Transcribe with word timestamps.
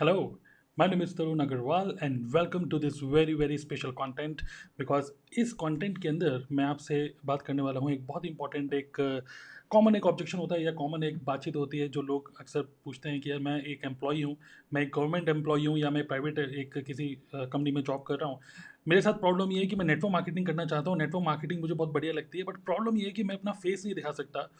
Hello, 0.00 0.38
my 0.78 0.86
name 0.86 1.00
is 1.02 1.12
Tarun 1.12 1.40
Agarwal 1.44 2.00
and 2.00 2.32
welcome 2.32 2.70
to 2.70 2.78
this 2.78 2.98
very 3.00 3.32
very 3.34 3.56
special 3.58 3.92
content 3.92 4.42
because 4.78 5.08
इस 5.38 5.54
content 5.62 5.98
के 6.02 6.08
अंदर 6.08 6.46
मैं 6.52 6.64
आपसे 6.64 6.98
बात 7.26 7.42
करने 7.42 7.62
वाला 7.62 7.80
हूँ। 7.80 7.90
एक 7.92 8.06
बहुत 8.06 8.26
important 8.26 8.74
एक 8.74 9.00
कॉमन 9.70 9.96
एक 9.96 10.06
ऑब्जेक्शन 10.06 10.38
होता 10.38 10.54
है 10.54 10.64
या 10.64 10.72
कॉमन 10.72 11.04
एक 11.04 11.18
बातचीत 11.24 11.56
होती 11.56 11.78
है 11.78 11.88
जो 11.88 12.02
लोग 12.02 12.32
अक्सर 12.40 12.62
पूछते 12.84 13.08
हैं 13.08 13.20
कि 13.20 13.30
यार 13.30 13.40
मैं 13.48 13.60
एक 13.62 13.84
एम्प्लॉई 13.84 14.22
हूँ 14.22 14.36
मैं 14.74 14.82
एक 14.82 14.92
गवर्नमेंट 14.94 15.28
एम्प्लॉई 15.28 15.66
हूँ 15.66 15.78
या 15.78 15.90
मैं 15.90 16.06
प्राइवेट 16.06 16.38
एक 16.38 16.78
किसी 16.78 17.08
कंपनी 17.34 17.70
में 17.70 17.82
जॉब 17.82 18.04
कर 18.08 18.18
रहा 18.18 18.30
हूँ। 18.30 18.40
मेरे 18.88 19.02
साथ 19.02 19.20
प्रॉब्लम 19.20 19.52
ये 19.52 19.60
है 19.60 19.66
कि 19.66 19.76
मैं 19.76 19.84
नेटवर्क 19.84 20.12
मार्केटिंग 20.12 20.46
करना 20.46 20.64
चाहता 20.64 20.90
हूँ। 20.90 20.98
नेटवर्क 20.98 21.24
मार्केटिंग 21.24 21.60
मुझे 21.60 21.74
बहुत 21.74 21.92
बढ़िया 21.92 22.12
लगती 22.12 22.38
है 22.38 22.44
बट 22.44 22.64
प्रॉब्लम 22.64 22.98
ये 22.98 23.06
है 23.06 23.12
कि 23.12 23.24
मैं 23.24 23.34
अपना 23.34 23.52
फेस 23.52 23.84
नहीं 23.84 23.94
दिखा 23.94 24.12
सकता। 24.12 24.50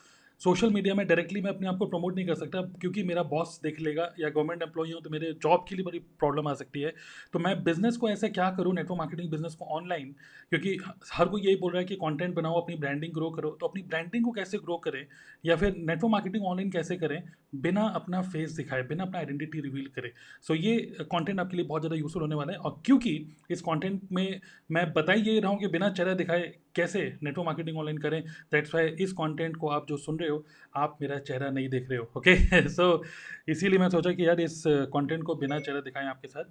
सोशल 0.41 0.71
मीडिया 0.71 0.95
में 0.95 1.07
डायरेक्टली 1.07 1.41
मैं 1.41 1.51
अपने 1.51 1.69
आप 1.69 1.77
को 1.79 1.87
प्रमोट 1.87 2.15
नहीं 2.17 2.27
कर 2.27 2.35
सकता, 2.35 2.61
क्योंकि 2.81 3.03
मेरा 3.03 3.23
बॉस 3.25 3.59
देख 3.63 3.81
लेगा 3.81 4.09
या 4.21 4.29
गवर्नमेंट 4.29 4.63
एम्प्लॉई 4.63 4.93
हूँ 4.93 5.01
तो 5.03 5.11
मेरे 5.11 5.33
जॉब 5.43 5.65
के 5.69 5.75
लिए 5.75 5.85
बड़ी 5.85 5.99
प्रॉब्लम 5.99 6.49
आ 6.49 6.53
सकती 6.55 6.81
है। 6.81 6.93
तो 7.33 7.39
मैं 7.39 7.63
बिज़नेस 7.65 7.97
को 7.97 8.09
ऐसे 8.09 8.29
क्या 8.29 8.51
करूँ 8.51 8.75
नेटवर्क 8.75 8.99
मार्केटिंग 8.99 9.31
बिज़नेस 9.31 9.55
को 9.55 9.65
ऑनलाइन 9.77 10.15
क्योंकि 10.53 10.77
हर 11.13 11.29
कोई 11.29 11.43
यही 11.43 11.57
बोल 11.57 11.73
रहा 11.73 11.81
है 11.81 11.87
कि 11.87 11.97
कॉन्टेंट 11.97 12.35
बनाओ, 12.35 12.61
अपनी 12.61 12.77
ब्रांडिंग 12.77 13.13
ग्रो 13.15 13.31
करो। 13.31 13.51
तो 13.51 13.67
अपनी 13.67 13.83
ब्रांडिंग 13.85 14.25
को 14.25 14.31
कैसे 14.33 14.59
ग्रो 14.59 14.77
करें 14.79 15.05
या 15.45 15.57
फिर 15.57 15.75
नेटवर्क 15.77 16.11
मार्केटिंग 16.13 16.45
ऑनलाइन 16.45 16.71
कैसे 16.71 16.97
करें? 16.97 17.23
बिना 17.57 17.83
अपना 17.97 18.21
फेस 18.23 18.53
दिखाए, 18.53 18.83
बिना 18.85 19.05
अपना 19.05 19.19
आइडेंटिटी 19.19 19.61
रिवील 19.61 19.87
करे। 19.95 20.13
सो 20.43 20.55
ये 20.55 20.77
कंटेंट 21.03 21.41
आपके 21.41 21.57
लिए 21.57 21.67
बहुत 21.67 21.83
ज़्यादा 21.83 21.97
यूजफुल 21.97 22.23
होने 22.23 22.35
वाला 22.35 22.53
है। 22.53 22.59
और 22.59 22.81
क्योंकि 22.87 23.15
इस 23.51 23.61
कंटेंट 23.63 24.01
में 24.13 24.41
मैं 24.71 24.93
बता 24.93 25.13
ही 25.13 25.23
ये 25.23 25.39
रहा 25.41 25.51
हूँ 25.51 25.59
कि 25.61 25.69
बिना 25.69 25.91
चेहरा 25.91 26.15
दिखाए 26.15 26.53
कैसे 26.75 27.01
नेटवर्क 27.23 27.47
मार्केटिंग 27.47 27.79
ऑनलाइन 27.79 27.99
करें? 27.99 28.23
दैट्स 28.53 28.75
वाई 28.75 28.89
इस 29.01 29.13
कंटेंट 29.13 29.57
को 29.57 29.69
आप 29.69 29.87
जो 29.89 29.97
सुन 29.97 30.19
रहे 30.19 30.29
हो 30.29 30.45
आप 30.77 30.99
मेरा 31.01 31.19
चेहरा 31.19 31.51
नहीं 31.51 31.69
देख 31.69 31.89
रहे 31.91 31.99
हो 31.99 32.11
ओके 32.17 32.69
सो 32.69 33.03
इसीलिए 33.49 33.79
मैं 33.79 33.89
सोचा 33.89 34.13
कि 34.13 34.27
यार 34.29 34.41
इस 34.41 34.63
कंटेंट 34.67 35.23
को 35.23 35.35
बिना 35.35 35.59
चेहरा 35.59 35.81
दिखाएँ 35.81 36.07
आपके 36.07 36.29
साथ 36.29 36.45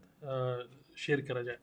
शेयर 0.98 1.22
करा 1.22 1.42
जाए। 1.42 1.58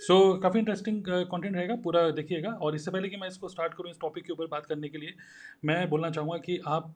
सो 0.00 0.36
so, 0.36 0.42
काफ़ी 0.42 0.58
इंटरेस्टिंग 0.58 1.02
कंटेंट 1.08 1.56
रहेगा 1.56 1.76
पूरा 1.76 2.10
देखिएगा। 2.10 2.50
और 2.50 2.74
इससे 2.74 2.90
पहले 2.90 3.08
कि 3.08 3.16
मैं 3.16 3.28
इसको 3.28 3.48
स्टार्ट 3.48 3.74
करूँ 3.74 3.90
इस 3.90 3.96
टॉपिक 4.00 4.24
के 4.24 4.32
ऊपर 4.32 4.46
बात 4.46 4.66
करने 4.66 4.88
के 4.88 4.98
लिए 4.98 5.14
मैं 5.64 5.88
बोलना 5.90 6.10
चाहूँगा 6.10 6.38
कि 6.38 6.60
आप 6.66 6.94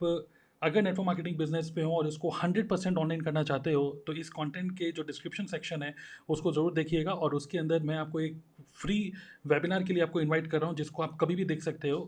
अगर 0.63 0.83
नेटवर्क 0.83 1.07
मार्केटिंग 1.07 1.37
बिज़नेस 1.39 1.71
पे 1.77 1.83
हो 1.83 1.93
और 1.93 2.09
इसको 2.09 2.31
100 2.35 2.63
परसेंट 2.71 2.99
ऑनलाइन 2.99 3.21
करना 3.21 3.43
चाहते 3.43 3.73
हो 3.73 3.85
तो 4.07 4.13
इस 4.15 4.29
कंटेंट 4.31 4.71
के 4.79 4.91
जो 4.93 5.03
डिस्क्रिप्शन 5.03 5.47
सेक्शन 5.47 5.83
है, 5.83 5.95
उसको 6.29 6.53
ज़रूर 6.53 6.73
देखिएगा 6.75 7.13
और 7.13 7.35
उसके 7.35 7.59
अंदर 7.59 7.83
मैं 7.83 7.97
आपको 7.97 8.21
एक 8.21 8.41
फ्री 8.77 8.99
वेबिनार 9.47 9.83
के 9.83 9.95
लिए 9.95 10.03
आपको 10.03 10.21
इन्वाइट 10.21 10.47
कर 10.47 10.61
रहा 10.61 10.69
हूँ, 10.69 10.77
जिसको 10.77 11.03
आप 11.03 11.17
कभी 11.21 11.35
भी 11.35 11.45
देख 11.45 11.63
सकते 11.63 11.91
हो। 11.91 12.01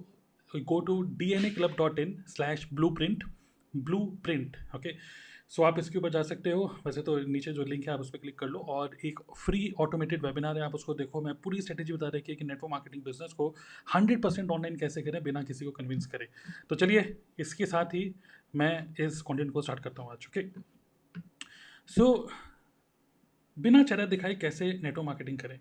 Go 0.50 0.80
to 0.80 1.00
D 1.19 1.30
N 1.33 1.44
A 1.44 1.50
club 1.50 1.74
dot 1.78 1.98
in 1.98 2.16
slash 2.28 2.69
blueprint 2.92 3.24
blueprint 4.24 4.56
okay 4.77 4.92
so 5.53 5.62
आप 5.62 5.78
इसके 5.78 5.98
ऊपर 5.98 6.11
जा 6.11 6.23
सकते 6.23 6.50
हो। 6.50 6.64
वैसे 6.87 7.03
तो 7.03 7.17
नीचे 7.19 7.53
जो 7.53 7.64
लिंक 7.64 7.87
है, 7.87 7.92
आप 7.95 8.00
उस 8.00 8.11
पर 8.11 8.19
क्लिक 8.19 8.39
कर 8.39 8.47
लो 8.47 8.59
और 8.69 8.97
एक 9.05 9.20
फ्री 9.37 9.73
ऑटोमेटेड 9.81 10.25
वेबिनार 10.25 10.56
है, 10.56 10.62
आप 10.62 10.75
उसको 10.75 10.95
देखो। 10.95 11.20
मैं 11.20 11.34
पूरी 11.34 11.61
स्ट्रेटेजी 11.61 11.92
बता 11.92 12.09
रही 12.09 12.23
है 12.28 12.36
कि 12.36 12.45
नेटवर्क 12.45 12.70
मार्केटिंग 12.70 13.03
बिज़नेस 13.05 13.33
को 13.33 13.55
100 13.95 14.23
परसेंट 14.23 14.51
ऑनलाइन 14.51 14.77
कैसे 14.77 15.03
करें, 15.03 15.23
बिना 15.23 15.42
किसी 15.42 15.64
को 15.64 15.70
कन्विंस 15.73 16.06
करें। 16.06 16.27
तो 16.69 16.77
चलिए, 16.77 17.17
इसके 17.39 17.67
साथ 17.67 17.95
ही 17.95 18.14
मैं 18.56 18.95
इस 19.01 19.20
कॉन्टेंट 19.23 19.53
को 19.53 19.62
स्टार्ट 19.62 19.81
करता 19.81 20.03
हूँ 20.03 20.12
आज 20.12 20.27
ओके 20.28 20.42
सो 21.89 22.29
बिना 23.56 23.83
चेहरा 23.83 24.05
दिखाए 24.06 24.34
कैसे 24.34 24.67
नेटवर्क 24.73 25.06
मार्केटिंग 25.06 25.39
करें? 25.39 25.58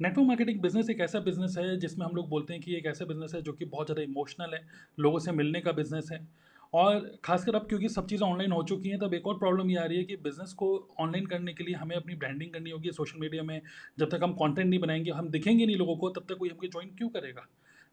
नेटवर्क 0.00 0.26
मार्केटिंग 0.26 0.60
बिज़नेस 0.60 0.90
एक 0.90 1.00
ऐसा 1.00 1.20
बिज़नेस 1.20 1.54
है 1.58 1.76
जिसमें 1.76 2.04
हम 2.06 2.14
लोग 2.16 2.28
बोलते 2.28 2.52
हैं 2.52 2.62
कि 2.62 2.76
एक 2.76 2.86
ऐसा 2.86 3.04
बिज़नेस 3.04 3.34
है 3.34 3.42
जो 3.42 3.52
कि 3.52 3.64
बहुत 3.66 3.86
ज़्यादा 3.86 4.02
इमोशनल 4.02 4.54
है, 4.54 4.66
लोगों 4.98 5.18
से 5.18 5.32
मिलने 5.32 5.60
का 5.60 5.72
बिज़नेस 5.72 6.08
है। 6.12 6.26
और 6.72 7.00
खासकर 7.24 7.54
अब 7.54 7.66
क्योंकि 7.68 7.88
सब 7.88 8.06
चीज़ें 8.06 8.26
ऑनलाइन 8.26 8.52
हो 8.52 8.62
चुकी 8.62 8.88
हैं, 8.88 8.98
तब 8.98 9.14
एक 9.14 9.26
और 9.26 9.38
प्रॉब्लम 9.38 9.70
ये 9.70 9.76
आ 9.76 9.84
रही 9.84 9.98
है 9.98 10.04
कि 10.04 10.16
बिज़नेस 10.16 10.52
को 10.52 10.68
ऑनलाइन 11.00 11.26
करने 11.26 11.52
के 11.52 11.64
लिए 11.64 11.74
हमें 11.74 11.94
अपनी 11.96 12.14
ब्रांडिंग 12.14 12.52
करनी 12.52 12.70
होगी 12.70 12.90
सोशल 12.92 13.20
मीडिया 13.20 13.42
में। 13.42 13.60
जब 13.98 14.10
तक 14.10 14.20
हम 14.22 14.32
कंटेंट 14.34 14.68
नहीं 14.68 14.80
बनाएँगे, 14.80 15.10
हम 15.10 15.28
दिखेंगे 15.30 15.66
नहीं 15.66 15.76
लोगों 15.76 15.96
को, 15.96 16.10
तब 16.10 16.26
तक 16.28 16.38
कोई 16.38 16.48
हमको 16.48 16.66
ज्वाइन 16.66 16.90
क्यों 16.98 17.08
करेगा? 17.08 17.46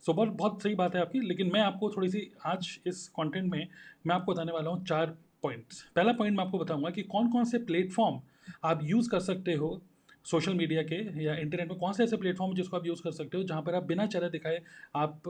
सो 0.06 0.14
बहुत 0.14 0.30
बहुत 0.30 0.64
सही 0.64 0.75
बात 0.75 0.96
है 0.96 1.02
आपकी, 1.02 1.19
लेकिन 1.19 1.52
मैं 1.53 1.62
आपको 1.62 1.90
थोड़ी 1.90 2.09
सी 2.09 2.30
आज 2.46 2.78
इस 2.88 3.08
कंटेंट 3.09 3.52
में, 3.52 3.68
मैं 4.08 4.16
आपको 4.16 4.34
बताने 4.34 4.52
वाला 4.52 4.69
हूँ 4.69 4.85
चार 4.85 5.16
पॉइंट्स 5.44 5.81
पहला 5.96 6.12
पॉइंट 6.14 6.38
मैं 6.38 6.44
आपको 6.46 6.58
बताऊँगा 6.59 6.90
कि 6.90 7.02
कौन 7.03 7.28
कौन 7.31 7.46
से 7.46 7.58
प्लेटफॉर्म 7.66 8.19
आप 8.64 8.80
यूज़ 8.84 9.09
कर 9.09 9.19
सकते 9.19 9.53
हो 9.53 9.81
सोशल 10.25 10.53
मीडिया 10.53 10.81
के 10.84 10.96
या 11.24 11.35
इंटरनेट 11.35 11.69
में, 11.69 11.78
कौन 11.80 11.94
से 11.94 12.03
ऐसे 12.03 12.18
प्लेटफॉर्म 12.18 12.53
जिसको 12.56 12.78
आप 12.78 12.85
यूज़ 12.85 13.02
कर 13.03 13.12
सकते 13.12 13.38
हो, 13.38 13.44
जहाँ 13.44 13.62
पर 13.62 13.75
आप 13.75 13.84
बिना 13.84 14.06
चेहरा 14.06 14.30
दिखाए 14.30 14.62
आप 14.96 15.22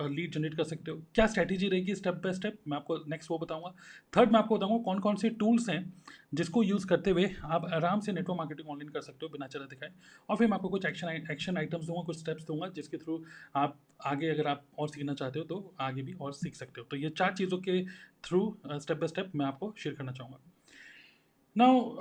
लीड 0.00 0.32
जनरेट 0.32 0.54
कर 0.54 0.64
सकते 0.64 0.90
हो। 0.90 0.96
क्या 1.14 1.26
स्ट्रैटेजी 1.26 1.68
रहेगी 1.68 1.94
स्टेप 1.94 2.14
बाय 2.24 2.32
स्टेप 2.32 2.58
मैं 2.68 2.76
आपको 2.76 2.96
नेक्स्ट 3.08 3.30
वो 3.30 3.38
बताऊँगा। 3.38 3.74
थर्ड 4.12 4.32
मैं 4.32 4.38
आपको 4.38 4.56
बताऊँगा 4.56 4.82
कौन 4.84 4.98
कौन 5.00 5.16
से 5.16 5.30
टूल्स 5.32 5.68
हैं 5.70 5.92
जिसको 6.34 6.62
यूज़ 6.62 6.86
करते 6.86 7.10
हुए 7.10 7.30
आप 7.44 7.66
आराम 7.72 8.00
से 8.00 8.12
नेटवर्क 8.12 8.38
मार्केटिंग 8.38 8.70
ऑनलाइन 8.70 8.90
कर 8.90 9.00
सकते 9.02 9.26
हो 9.26 9.32
बिना 9.32 9.46
चला 9.46 9.64
दिखाए। 9.64 9.90
और 10.28 10.36
फिर 10.36 10.48
मैं 10.48 10.54
आपको 10.54 10.68
कुछ 10.68 10.86
एक्शन 10.86 11.08
एक्शन 11.30 11.56
आइटम्स 11.58 11.86
दूँगा, 11.86 12.02
कुछ 12.02 12.18
स्टेप्स 12.18 12.46
दूँगा 12.46 12.68
जिसके 12.70 12.96
थ्रू 12.96 13.22
आप 13.56 13.78
आगे 14.06 14.28
अगर 14.28 14.46
आप 14.46 14.64
और 14.78 14.88
सीखना 14.88 15.14
चाहते 15.14 15.38
हो 15.38 15.44
तो 15.44 15.74
आगे 15.80 16.02
भी 16.02 16.12
और 16.12 16.32
सीख 16.34 16.54
सकते 16.54 16.80
हो। 16.80 16.86
तो 16.90 16.96
ये 16.96 17.10
चार 17.10 17.34
चीज़ों 17.34 17.58
के 17.58 17.84
थ्रू 18.24 18.56
स्टेप 18.66 18.96
बाय 18.96 19.08
स्टेप 19.08 19.32
मैं 19.34 19.46
आपको 19.46 19.74
शेयर 19.78 19.94
करना 19.94 20.12
चाहूँगा। 20.12 20.38
नाउ 21.56 22.00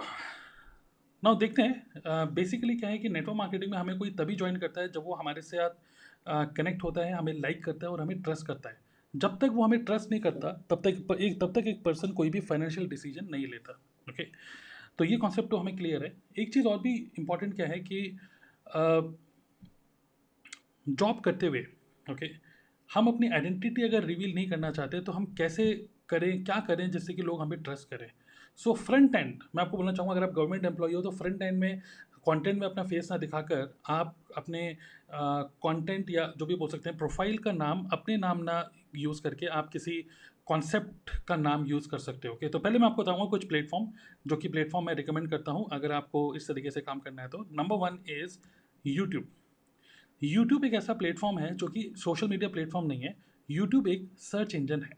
नाउ 1.24 1.36
देखते 1.36 1.62
हैं 1.62 2.34
बेसिकली 2.34 2.75
क्या 2.75 2.90
है 2.90 2.98
कि 2.98 3.10
नेटवर्क 3.10 3.38
मार्केटिंग 3.38 3.72
में 3.72 3.78
हमें 3.78 3.98
कोई 3.98 4.10
तभी 4.12 4.36
ज्वाइन 4.36 4.56
करता 4.58 4.81
है 4.81 4.92
जब 4.92 5.04
वो 5.06 5.14
हमारे 5.16 5.42
साथ 5.42 5.70
कनेक्ट 6.28 6.84
होता 6.84 7.02
है, 7.02 7.14
हमें 7.14 7.34
लाइक 7.34 7.64
करता 7.64 7.86
है 7.86 7.92
और 7.92 8.02
हमें 8.02 8.22
ट्रस्ट 8.22 8.48
करता 8.48 8.70
है। 8.70 8.82
जब 9.14 9.38
तक 9.40 9.50
वो 9.54 9.64
हमें 9.64 9.84
ट्रस्ट 9.86 10.12
नहीं 10.12 10.22
करता, 10.22 10.52
तब 10.70 10.82
तक 10.84 11.18
एक 11.22 11.40
तब 11.42 11.54
तक 11.56 11.68
एक 11.68 11.84
पर्सन 11.84 12.12
कोई 12.14 12.30
भी 12.30 12.40
फाइनेंशियल 12.42 12.88
डिसीज़न 12.90 13.28
नहीं 13.32 13.48
लेता 13.48 13.80
ओके 14.08 14.24
तो 15.00 15.04
ये 15.04 15.18
कॉन्सेप्ट 15.18 15.50
तो 15.52 15.58
हमें 15.58 15.76
क्लियर 15.78 16.04
है। 16.04 16.12
एक 16.40 16.54
चीज़ 16.54 16.68
और 16.68 16.80
भी 16.80 16.94
इंपॉर्टेंट 17.20 17.56
क्या 17.56 17.68
है 17.68 17.80
कि 17.82 18.18
जॉब 20.88 21.20
करते 21.20 21.48
हुए 21.48 21.66
ओके 22.06 22.30
हम 22.90 23.08
अपनी 23.08 23.30
आइडेंटिटी 23.30 23.84
अगर 23.84 24.04
रिवील 24.06 24.34
नहीं 24.36 24.50
करना 24.50 24.72
चाहते 24.72 25.00
तो 25.02 25.12
हम 25.12 25.26
कैसे 25.38 25.74
करें, 26.10 26.44
क्या 26.44 26.60
करें 26.68 26.90
जिससे 26.92 27.14
कि 27.14 27.22
लोग 27.22 27.42
हमें 27.42 27.62
ट्रस्ट 27.62 27.90
करें? 27.90 28.10
सो 28.60 28.74
फ्रंट 28.76 29.16
एंड 29.16 29.44
मैं 29.56 29.64
आपको 29.64 29.78
बोलना 29.78 29.94
चाहूँगा, 29.94 30.16
अगर 30.16 30.24
आप 30.24 30.34
गवर्नमेंट 30.34 30.66
एम्प्लॉई 30.66 30.94
हो 30.94 31.02
तो 31.02 31.12
फ्रंट 31.12 31.42
एंड 31.42 31.58
में 31.60 31.82
कंटेंट 32.26 32.60
में 32.60 32.68
अपना 32.68 32.84
फेस 32.84 33.08
ना 33.12 33.18
दिखाकर 33.18 33.74
आप 33.92 34.16
अपने 34.38 34.76
कंटेंट 35.12 36.10
या 36.10 36.32
जो 36.38 36.46
भी 36.46 36.56
बोल 36.56 36.70
सकते 36.70 36.90
हैं 36.90 36.98
प्रोफ़ाइल 36.98 37.38
का 37.38 37.52
नाम, 37.54 37.88
अपने 37.94 38.18
नाम 38.18 38.44
ना 38.44 38.64
यूज़ 38.96 39.22
करके 39.22 39.46
आप 39.48 39.70
किसी 39.70 40.04
कॉन्सेप्ट 40.48 41.10
का 41.28 41.36
नाम 41.36 41.66
यूज़ 41.66 41.88
कर 41.90 41.98
सकते 42.00 42.28
हो 42.28 42.34
ओके 42.34 42.48
तो 42.50 42.60
पहले 42.60 42.80
मैं 42.80 42.88
आपको 42.88 43.02
बताऊँगा 43.02 43.26
कुछ 43.30 43.48
प्लेटफॉर्म 43.48 43.88
जो 44.28 44.36
कि 44.38 44.48
प्लेटफॉर्म 44.48 44.86
मैं 44.86 44.94
रिकमेंड 44.96 45.30
करता 45.30 45.52
हूँ, 45.52 45.68
अगर 45.72 45.92
आपको 45.92 46.34
इस 46.36 46.48
तरीके 46.48 46.72
से 46.72 46.82
काम 46.82 47.00
करना 47.00 47.22
है 47.22 47.28
तो। 47.28 47.46
Number 47.52 47.76
one 47.78 48.00
is 48.14 48.38
YouTube 48.86 49.28
YouTube 50.22 50.66
एक 50.66 50.74
ऐसा 50.74 50.94
प्लेटफॉर्म 50.94 51.40
है 51.40 51.54
जो 51.56 51.68
कि 51.68 51.92
सोशल 51.98 52.28
मीडिया 52.28 52.50
प्लेटफॉर्म 52.50 52.88
नहीं 52.88 53.02
है 53.02 53.16
यूट्यूब 53.50 53.88
एक 53.88 54.10
सर्च 54.22 54.56
इंजन 54.56 54.84
है। 54.84 54.98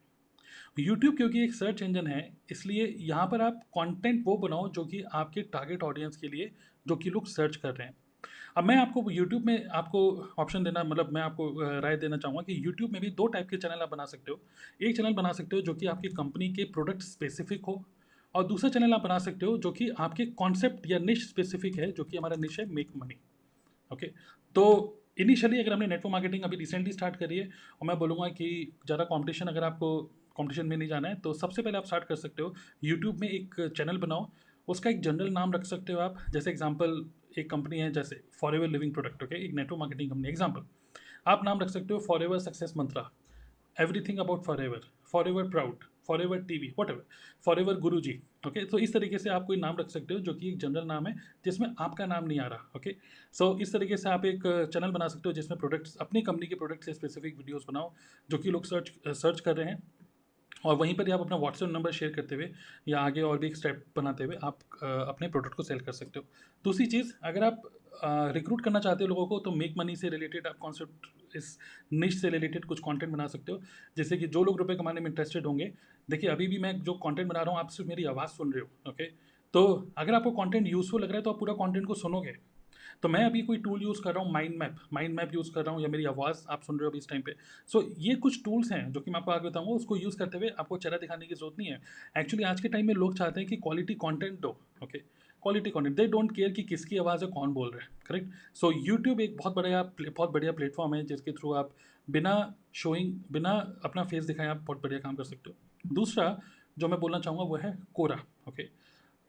यूट्यूब 0.80 1.16
क्योंकि 1.18 1.44
एक 1.44 1.53
सर्च 1.53 1.81
इंजन 1.81 2.07
है, 2.07 2.31
इसलिए 2.52 2.86
यहाँ 3.00 3.25
पर 3.28 3.42
आप 3.42 3.62
कंटेंट 3.78 4.24
वो 4.25 4.38
बनाओ 4.38 4.69
जो 4.72 4.86
कि 4.86 5.02
आपके 5.13 5.42
टारगेट 5.44 5.84
ऑडियंस 5.84 6.18
के 6.18 6.28
लिए 6.28 6.52
जो 6.88 6.96
कि 6.96 7.09
लोग 7.09 7.28
सर्च 7.28 7.56
कर 7.56 7.72
रहे 7.72 7.88
हैं। 7.88 7.96
अब 8.57 8.63
मैं 8.63 8.75
आपको 8.78 9.09
यूट्यूब 9.12 9.46
में 9.46 9.66
आपको 9.69 10.00
ऑप्शन 10.40 10.63
देना 10.63 10.84
मतलब 10.84 11.09
मैं 11.13 11.22
आपको 11.22 11.79
राय 11.81 11.97
देना 11.97 12.18
चाहूँगा 12.18 12.41
कि 12.44 12.66
यूट्यूब 12.66 12.91
में 12.91 13.01
भी 13.01 13.09
दो 13.12 13.28
टाइप 13.28 13.50
के 13.50 13.57
चैनल 13.57 13.81
आप 13.81 13.90
बना 13.91 14.06
सकते 14.06 14.31
हो। 14.31 14.40
एक 14.81 14.95
चैनल 14.97 15.13
बना 15.13 15.31
सकते 15.34 15.56
हो 15.56 15.62
जो 15.62 15.74
कि 15.74 15.85
आपकी 15.88 16.09
कंपनी 16.12 16.50
के 16.53 16.63
प्रोडक्ट 16.74 17.01
स्पेसिफिक 17.03 17.66
हो 17.66 17.84
और 18.35 18.47
दूसरा 18.47 18.69
चैनल 18.69 18.94
आप 18.94 19.01
बना 19.01 19.18
सकते 19.19 19.45
हो 19.45 19.57
जो 19.57 19.72
कि 19.72 19.90
आपके 20.00 20.25
कॉन्सेप्ट 20.35 20.90
या 20.91 21.00
निश 21.00 21.28
स्पेसिफिक 21.29 21.78
है, 21.79 21.91
जो 21.91 22.03
कि 22.03 22.18
हमारा 22.18 22.35
निश 22.35 22.59
है 22.59 22.66
मेक 22.72 22.91
मनी 22.97 23.19
ओके 23.91 24.07
तो 24.56 25.01
इनिशियली 25.19 25.59
अगर 25.59 25.74
हमने 25.74 25.88
नेटवर्क 25.88 26.12
मार्केटिंग 26.12 26.44
अभी 26.44 26.57
रिसेंटली 26.57 26.91
स्टार्ट 26.91 27.16
करी 27.16 27.38
है 27.38 27.45
और 27.45 27.88
मैं 27.88 27.97
बोलूँगा 28.00 28.28
कि 28.29 28.47
ज़्यादा 28.85 29.03
कॉम्पिटिशन 29.03 29.47
अगर 29.47 29.63
आपको 29.63 29.97
कॉम्पिटिशन 30.35 30.68
में 30.68 30.75
नहीं 30.78 30.90
जाना 30.90 31.07
है 31.07 31.16
तो 31.19 31.34
सबसे 31.34 31.62
पहले 31.62 31.78
आप 31.78 31.85
स्टार्ट 31.85 32.03
कर 32.03 32.16
सकते 32.16 32.44
हो। 32.44 32.53
यूट्यूब 32.84 33.19
में 33.19 33.28
एक 33.29 33.56
चैनल 33.78 33.97
बनाओ 33.97 34.29
उसका 34.67 34.89
एक 34.89 35.01
जनरल 35.01 35.31
नाम 35.31 35.53
रख 35.53 35.63
सकते 35.65 35.94
हो 35.94 36.00
आप। 36.00 36.17
जैसे 36.33 36.50
एग्ज़ाम्पल 36.51 37.06
एक 37.39 37.50
कंपनी 37.50 37.79
है 37.79 37.91
जैसे 37.91 38.21
for 38.39 38.56
ever 38.56 38.67
living 38.67 38.94
product 38.94 39.23
okay 39.23 39.44
एक 39.45 39.53
नेटवर्क 39.53 39.79
मार्केटिंग 39.79 40.09
कंपनी 40.12 40.29
एग्ज़ाम्पल 40.29 40.65
आप 41.27 41.41
नाम 41.45 41.59
रख 41.62 41.69
सकते 41.69 41.94
हो 41.94 42.00
forever 42.23 42.39
success 42.39 42.73
mantra 42.77 43.09
everything 43.77 44.19
about 44.19 44.44
forever 44.63 44.81
forever 45.27 45.50
proud 45.50 45.83
forever 46.21 46.39
T 46.39 46.57
V 46.57 46.73
whatever 46.89 47.03
forever 47.59 47.75
guru 47.79 48.00
ji 48.01 48.12
okay 48.47 48.63
तो 48.65 48.79
इस 48.79 48.94
तरीके 48.94 49.17
से 49.17 49.29
आप 49.29 49.45
कोई 49.47 49.57
नाम 49.57 49.77
रख 49.77 49.89
सकते 49.89 50.13
हो 50.13 50.19
जो 50.19 50.33
कि 50.33 50.50
एक 50.50 50.57
जनरल 50.59 50.85
नाम 50.88 51.07
है 51.07 51.15
जिसमें 51.45 51.68
आपका 51.79 52.06
नाम 52.06 52.25
नहीं 52.25 52.39
आ 52.39 52.47
रहा 52.47 52.71
ओके 52.75 52.89
okay? 52.89 53.01
सो 53.33 53.45
so, 53.45 53.61
इस 53.61 53.73
तरीके 53.73 53.97
से 53.97 54.09
आप 54.09 54.25
एक 54.25 54.44
चैनल 54.73 54.91
बना 54.91 55.07
सकते 55.07 55.29
हो 55.29 55.33
जिसमें 55.33 55.59
प्रोडक्ट्स 55.59 55.97
अपनी 56.01 56.21
कंपनी 56.21 56.47
के 56.47 56.56
प्रोडक्ट 56.56 56.83
से 56.83 56.94
स्पेसिफिक 56.94 57.38
वीडियोस 57.38 57.65
बनाओ 57.69 57.91
जो 58.29 58.38
कि 58.38 58.51
लोग 58.51 58.65
सर्च 58.65 58.91
सर्च 59.07 59.39
कर 59.39 59.56
रहे 59.56 59.69
हैं। 59.69 59.81
और 60.65 60.75
वहीं 60.75 60.94
पर 60.95 61.12
आप 61.12 61.19
अपना 61.19 61.35
व्हाट्सएप 61.38 61.69
नंबर 61.69 61.91
शेयर 61.91 62.12
करते 62.12 62.35
हुए 62.35 62.50
या 62.88 63.00
आगे 63.00 63.21
और 63.21 63.38
भी 63.39 63.47
एक 63.47 63.56
स्टेप 63.56 63.83
बनाते 63.95 64.23
हुए 64.23 64.38
आप 64.44 64.59
अपने 64.83 65.27
प्रोडक्ट 65.27 65.53
को 65.53 65.63
सेल 65.63 65.79
कर 65.79 65.91
सकते 65.94 66.19
हो। 66.19 66.25
दूसरी 66.65 66.85
चीज़, 66.88 67.13
अगर 67.23 67.44
आप 67.44 67.62
रिक्रूट 68.33 68.62
करना 68.62 68.79
चाहते 68.79 69.03
हो 69.03 69.07
लोगों 69.07 69.25
को 69.27 69.39
तो 69.39 69.51
मेक 69.53 69.73
मनी 69.77 69.95
से 69.95 70.09
रिलेटेड 70.09 70.47
आप 70.47 70.57
कॉन्सेप्ट 70.57 71.35
इस 71.35 71.57
निश 71.94 72.19
से 72.21 72.29
रिलेटेड 72.29 72.65
कुछ 72.65 72.79
कंटेंट 72.79 73.12
बना 73.12 73.27
सकते 73.27 73.51
हो। 73.51 73.59
जैसे 73.97 74.17
कि 74.17 74.27
जो 74.27 74.44
लोग 74.44 74.57
रुपए 74.57 74.75
कमाने 74.75 75.01
में 75.01 75.09
इंटरेस्टेड 75.09 75.45
होंगे, 75.45 75.71
देखिए 76.07 76.29
अभी 76.29 76.47
भी 76.47 76.57
मैं 76.59 76.73
जो 76.81 76.94
कंटेंट 76.95 77.27
बना 77.29 77.41
रहा 77.41 77.51
हूँ, 77.51 77.59
आप 77.59 77.69
सिर्फ़ 77.69 77.89
मेरी 77.89 78.06
आवाज़ 78.06 78.29
सुन 78.31 78.53
रहे 78.53 78.61
हो 78.61 78.91
ओके 78.91 79.09
तो 79.53 79.91
अगर 79.97 80.13
आपको 80.13 80.31
कंटेंट 80.33 80.68
यूज़फुल 80.68 81.01
लग 81.03 81.09
रहा 81.09 81.18
है 81.18 81.23
तो 81.23 81.31
आप 81.31 81.39
पूरा 81.39 81.53
कंटेंट 81.56 81.85
को 81.88 81.94
सुनोगे। 81.95 82.35
तो 83.03 83.09
मैं 83.09 83.24
अभी 83.25 83.42
कोई 83.42 83.57
टूल 83.57 83.81
यूज़ 83.83 84.01
कर 84.01 84.13
रहा 84.13 84.24
हूँ 84.24 84.31
mind 84.31 84.56
map 84.59 84.75
mind 84.94 85.15
map 85.15 85.33
use 85.33 85.51
कर 85.51 85.65
रहा 85.65 85.74
हूँ 85.75 85.81
या 85.81 85.88
मेरी 85.88 86.06
आवाज़ 86.06 86.45
आप 86.50 86.62
सुन 86.62 86.80
रहे 86.80 86.86
हो 86.86 86.89
अभी 86.89 86.97
इस 86.97 87.09
टाइम 87.09 87.21
पे। 87.21 87.36
सो 87.68 87.80
so, 87.80 87.88
ये 87.97 88.15
कुछ 88.15 88.44
टूल्स 88.44 88.71
हैं 88.71 88.92
जो 88.92 89.00
कि 89.00 89.12
मैं 89.12 89.19
आपको 89.19 89.31
आगे 89.31 89.50
बताऊँगा 89.50 89.71
उसको 89.71 89.97
यूज़ 89.97 90.18
करते 90.18 90.38
हुए 90.38 90.50
आपको 90.59 90.77
चेहरा 90.77 90.97
दिखाने 90.97 91.25
की 91.25 91.36
ज़रूरत 91.36 91.59
नहीं 91.59 91.68
है। 91.68 91.81
एक्चुअली 92.18 92.44
आज 92.44 92.62
के 92.62 92.68
टाइम 92.68 92.88
में 92.88 92.94
लोग 92.94 93.18
चाहते 93.18 93.39
हैं 93.39 93.50
कि 93.50 93.56
क्वालिटी 93.57 93.94
कॉन्टेंट 93.95 94.39
दो 94.39 94.57
okay 94.83 95.00
quality 95.44 95.69
content 95.69 95.95
they 95.97 96.06
don't 96.07 96.31
care 96.36 96.51
कि 96.51 96.63
किसकी 96.63 96.97
आवाज़ 96.97 97.24
है 97.25 97.30
कौन 97.31 97.53
बोल 97.53 97.69
रहा 97.69 97.81
है 97.81 97.89
करेक्ट 98.07 98.56
सो 98.56 98.71
यूट्यूब 98.77 99.21
एक 99.21 99.36
बहुत 99.38 99.56
बढ़िया 99.56 99.83
बहुत 100.00 100.31
बढ़िया 100.31 100.51
प्लेटफॉर्म 100.51 100.95
है 100.95 101.03
जिसके 101.06 101.31
थ्रू 101.31 101.53
आप 101.53 101.71
बिना 102.07 102.33
शोइंग 102.74 103.13
बिना 103.31 103.51
अपना 103.86 104.03
फेस 104.03 104.25
दिखाए 104.25 104.47
आप 104.47 104.57
बहुत 104.57 104.81
बढ़िया 104.83 105.00
काम 105.00 105.15
कर 105.15 105.24
सकते 105.24 105.50
हो। 105.50 105.94
दूसरा 105.94 106.38
जो 106.80 106.88
मैं 106.88 107.00
बोलना 107.00 107.19
चाहूँगा 107.19 107.44
वो 107.44 107.56
है 107.56 107.77
कोरा 107.94 108.19
ओके 108.47 108.63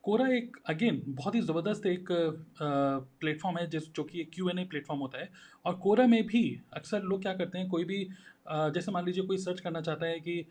कोरा 0.06 0.26
एक 0.34 0.56
अगेन 0.68 1.02
बहुत 1.08 1.34
ही 1.34 1.40
ज़बरदस्त 1.40 1.86
एक 1.86 2.08
प्लेटफॉर्म 3.20 3.56
है, 3.58 3.66
जिस, 3.70 3.92
जो 3.94 4.02
कि 4.04 4.20
एक 4.20 4.30
क्यू 4.34 4.48
एन 4.48 4.58
ए 4.58 4.64
प्लेटफॉर्म 4.64 5.00
होता 5.00 5.18
है। 5.18 5.30
और 5.64 5.74
कोरा 5.82 6.06
में 6.06 6.26
भी 6.26 6.42
अक्सर 6.72 7.02
लोग 7.02 7.22
क्या 7.22 7.32
करते 7.34 7.58
हैं, 7.58 7.68
कोई 7.68 7.84
भी 7.84 7.98
जैसे 8.74 8.92
मान 8.92 9.04
लीजिए 9.06 9.24
कोई 9.26 9.38
सर्च 9.38 9.60
करना 9.60 9.80
चाहता 9.80 10.06
है 10.06 10.20
कि 10.20 10.44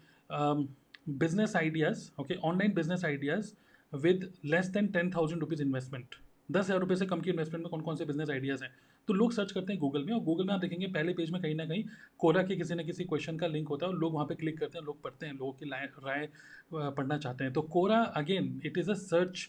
business 1.10 1.56
ideas 1.56 2.10
okay 2.22 2.36
online 2.44 2.74
business 2.74 3.06
ideas 3.06 3.54
with 3.94 4.32
less 4.46 4.68
than 4.70 4.88
ten 4.88 5.12
thousand 5.12 5.42
rupees 5.42 5.62
investment 5.62 6.16
दस 6.50 6.66
हज़ार 6.66 6.80
रुपये 6.80 6.98
से 6.98 7.06
कम 7.06 7.22
की 7.22 7.30
इन्वेस्टमेंट 7.30 7.64
में 7.64 7.70
कौन 7.72 7.82
कौन 7.82 7.96
से 7.96 8.06
बिज़नेस 8.06 8.30
आइडियाज़ 8.30 8.64
हैं? 8.64 8.72
तो 9.08 9.14
लोग 9.14 9.34
सर्च 9.34 9.52
करते 9.52 9.74
हैं 9.74 9.80
गूगल 9.80 10.04
में 10.04 10.14
और 10.14 10.20
गूगल 10.24 10.46
में 10.46 10.54
आप 10.54 10.60
देखेंगे 10.60 10.88
पहले 10.90 11.14
पेज 11.14 11.32
में 11.32 11.42
कहीं 11.42 11.56
ना 11.56 11.66
कहीं 11.66 11.84
कोरा 12.20 12.44
के 12.44 12.56
किसी 12.56 12.76
न 12.76 12.84
किसी 12.86 13.04
क्वेश्चन 13.06 13.38
का 13.38 13.48
लिंक 13.48 13.68
होता 13.68 13.86
है 13.86 13.92
और 13.92 13.98
लोग 14.00 14.14
वहाँ 14.14 14.26
पे 14.26 14.36
क्लिक 14.36 14.60
करते 14.60 14.78
हैं, 14.78 14.86
लोग 14.86 15.02
पढ़ते 15.02 15.26
हैं, 15.26 15.34
लोगों 15.34 15.52
की 15.54 15.70
राय 15.70 16.28
पढ़ना 16.74 17.18
चाहते 17.18 17.44
हैं। 17.44 17.54
तो 17.54 17.62
Quora 17.62 18.02
again 18.18 18.62
it 18.66 18.78
is 18.78 18.92
a 18.92 18.94
search 18.96 19.48